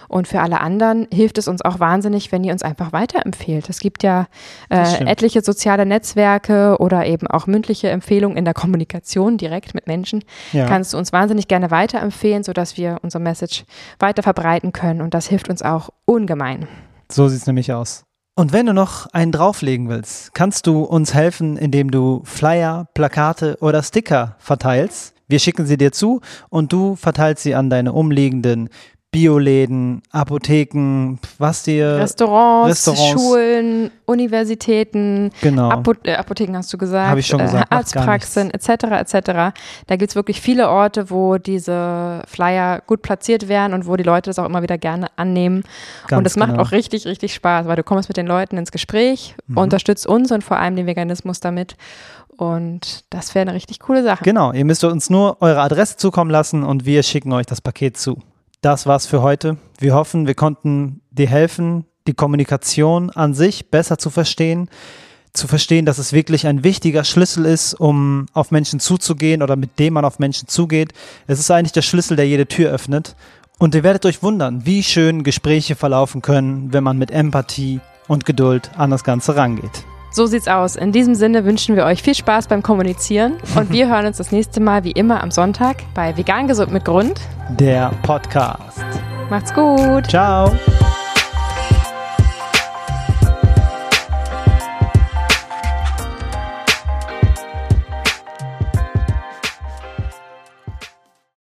Und 0.08 0.28
für 0.28 0.40
alle 0.40 0.60
anderen 0.60 1.08
hilft 1.10 1.38
es 1.38 1.48
uns 1.48 1.62
auch 1.62 1.80
wahnsinnig, 1.80 2.32
wenn 2.32 2.44
ihr 2.44 2.52
uns 2.52 2.62
einfach 2.62 2.92
weiterempfehlt. 2.92 3.70
Es 3.70 3.80
gibt 3.80 4.02
ja 4.02 4.26
äh, 4.68 5.04
etliche 5.06 5.40
soziale 5.40 5.86
Netzwerke 5.86 6.76
oder 6.78 7.06
eben 7.06 7.26
auch 7.26 7.46
mündliche 7.46 7.88
Empfehlungen 7.88 8.36
in 8.36 8.44
der 8.44 8.52
Kommunikation 8.52 9.38
direkt 9.38 9.74
mit 9.74 9.86
Menschen. 9.86 10.22
Ja 10.52 10.61
ja. 10.62 10.68
kannst 10.68 10.92
du 10.92 10.98
uns 10.98 11.12
wahnsinnig 11.12 11.48
gerne 11.48 11.70
weiterempfehlen, 11.70 12.42
sodass 12.42 12.76
wir 12.76 12.98
unsere 13.02 13.22
Message 13.22 13.64
weiter 13.98 14.22
verbreiten 14.22 14.72
können. 14.72 15.00
Und 15.00 15.14
das 15.14 15.26
hilft 15.26 15.48
uns 15.48 15.62
auch 15.62 15.90
ungemein. 16.04 16.66
So 17.10 17.28
sieht 17.28 17.40
es 17.40 17.46
nämlich 17.46 17.72
aus. 17.72 18.04
Und 18.34 18.52
wenn 18.54 18.64
du 18.64 18.72
noch 18.72 19.06
einen 19.12 19.30
drauflegen 19.30 19.90
willst, 19.90 20.32
kannst 20.32 20.66
du 20.66 20.84
uns 20.84 21.12
helfen, 21.12 21.58
indem 21.58 21.90
du 21.90 22.22
Flyer, 22.24 22.88
Plakate 22.94 23.58
oder 23.60 23.82
Sticker 23.82 24.36
verteilst. 24.38 25.14
Wir 25.28 25.38
schicken 25.38 25.66
sie 25.66 25.76
dir 25.76 25.92
zu 25.92 26.20
und 26.48 26.72
du 26.72 26.96
verteilst 26.96 27.42
sie 27.42 27.54
an 27.54 27.68
deine 27.68 27.92
umliegenden 27.92 28.68
Bioläden, 29.12 30.00
Apotheken, 30.10 31.18
was 31.36 31.64
dir 31.64 31.98
Restaurants, 31.98 32.70
Restaurants, 32.70 33.22
Schulen, 33.22 33.90
Universitäten, 34.06 35.30
genau. 35.42 35.68
Apo 35.68 35.92
äh, 36.04 36.14
Apotheken 36.14 36.56
hast 36.56 36.72
du 36.72 36.78
gesagt, 36.78 37.10
Hab 37.10 37.18
ich 37.18 37.26
schon 37.26 37.40
gesagt 37.40 37.70
äh, 37.70 37.74
Arztpraxen 37.74 38.50
etc. 38.50 38.84
etc. 38.84 39.54
Da 39.86 39.96
gibt 39.96 40.08
es 40.08 40.16
wirklich 40.16 40.40
viele 40.40 40.70
Orte, 40.70 41.10
wo 41.10 41.36
diese 41.36 42.22
Flyer 42.26 42.80
gut 42.86 43.02
platziert 43.02 43.48
werden 43.48 43.74
und 43.74 43.86
wo 43.86 43.96
die 43.96 44.02
Leute 44.02 44.30
das 44.30 44.38
auch 44.38 44.46
immer 44.46 44.62
wieder 44.62 44.78
gerne 44.78 45.08
annehmen. 45.16 45.62
Ganz 46.08 46.18
und 46.18 46.26
es 46.26 46.34
genau. 46.34 46.46
macht 46.46 46.58
auch 46.58 46.72
richtig, 46.72 47.06
richtig 47.06 47.34
Spaß, 47.34 47.66
weil 47.66 47.76
du 47.76 47.82
kommst 47.82 48.08
mit 48.08 48.16
den 48.16 48.26
Leuten 48.26 48.56
ins 48.56 48.72
Gespräch, 48.72 49.34
mhm. 49.46 49.58
unterstützt 49.58 50.06
uns 50.06 50.32
und 50.32 50.42
vor 50.42 50.58
allem 50.58 50.74
den 50.74 50.86
Veganismus 50.86 51.38
damit. 51.40 51.76
Und 52.34 53.04
das 53.10 53.34
wäre 53.34 53.42
eine 53.42 53.52
richtig 53.52 53.78
coole 53.78 54.02
Sache. 54.02 54.24
Genau, 54.24 54.52
ihr 54.52 54.64
müsst 54.64 54.82
uns 54.84 55.10
nur 55.10 55.36
eure 55.42 55.60
Adresse 55.60 55.98
zukommen 55.98 56.30
lassen 56.30 56.62
und 56.62 56.86
wir 56.86 57.02
schicken 57.02 57.30
euch 57.34 57.44
das 57.44 57.60
Paket 57.60 57.98
zu 57.98 58.16
das 58.62 58.86
war's 58.86 59.06
für 59.06 59.20
heute. 59.20 59.58
Wir 59.78 59.94
hoffen, 59.94 60.26
wir 60.26 60.34
konnten 60.34 61.02
dir 61.10 61.28
helfen, 61.28 61.84
die 62.06 62.14
Kommunikation 62.14 63.10
an 63.10 63.34
sich 63.34 63.70
besser 63.70 63.98
zu 63.98 64.08
verstehen, 64.08 64.70
zu 65.32 65.48
verstehen, 65.48 65.84
dass 65.84 65.98
es 65.98 66.12
wirklich 66.12 66.46
ein 66.46 66.62
wichtiger 66.64 67.04
Schlüssel 67.04 67.44
ist, 67.44 67.74
um 67.74 68.26
auf 68.32 68.50
Menschen 68.50 68.80
zuzugehen 68.80 69.42
oder 69.42 69.56
mit 69.56 69.78
dem 69.78 69.94
man 69.94 70.04
auf 70.04 70.18
Menschen 70.18 70.48
zugeht. 70.48 70.92
Es 71.26 71.38
ist 71.38 71.50
eigentlich 71.50 71.72
der 71.72 71.82
Schlüssel, 71.82 72.16
der 72.16 72.26
jede 72.26 72.46
Tür 72.46 72.70
öffnet. 72.70 73.16
Und 73.58 73.74
ihr 73.74 73.82
werdet 73.82 74.06
euch 74.06 74.22
wundern, 74.22 74.64
wie 74.64 74.82
schön 74.82 75.24
Gespräche 75.24 75.74
verlaufen 75.74 76.22
können, 76.22 76.72
wenn 76.72 76.84
man 76.84 76.98
mit 76.98 77.10
Empathie 77.10 77.80
und 78.08 78.24
Geduld 78.24 78.70
an 78.76 78.90
das 78.90 79.04
Ganze 79.04 79.36
rangeht. 79.36 79.84
So 80.12 80.26
sieht's 80.26 80.46
aus. 80.46 80.76
In 80.76 80.92
diesem 80.92 81.14
Sinne 81.14 81.44
wünschen 81.46 81.74
wir 81.74 81.84
euch 81.84 82.02
viel 82.02 82.14
Spaß 82.14 82.46
beim 82.46 82.62
Kommunizieren 82.62 83.38
und 83.56 83.72
wir 83.72 83.88
hören 83.88 84.06
uns 84.06 84.18
das 84.18 84.30
nächste 84.30 84.60
Mal 84.60 84.84
wie 84.84 84.92
immer 84.92 85.22
am 85.22 85.30
Sonntag 85.30 85.78
bei 85.94 86.16
Vegan 86.16 86.46
Gesund 86.46 86.70
mit 86.70 86.84
Grund. 86.84 87.20
Der 87.48 87.90
Podcast. 88.02 88.84
Macht's 89.30 89.52
gut. 89.54 90.08
Ciao. 90.08 90.52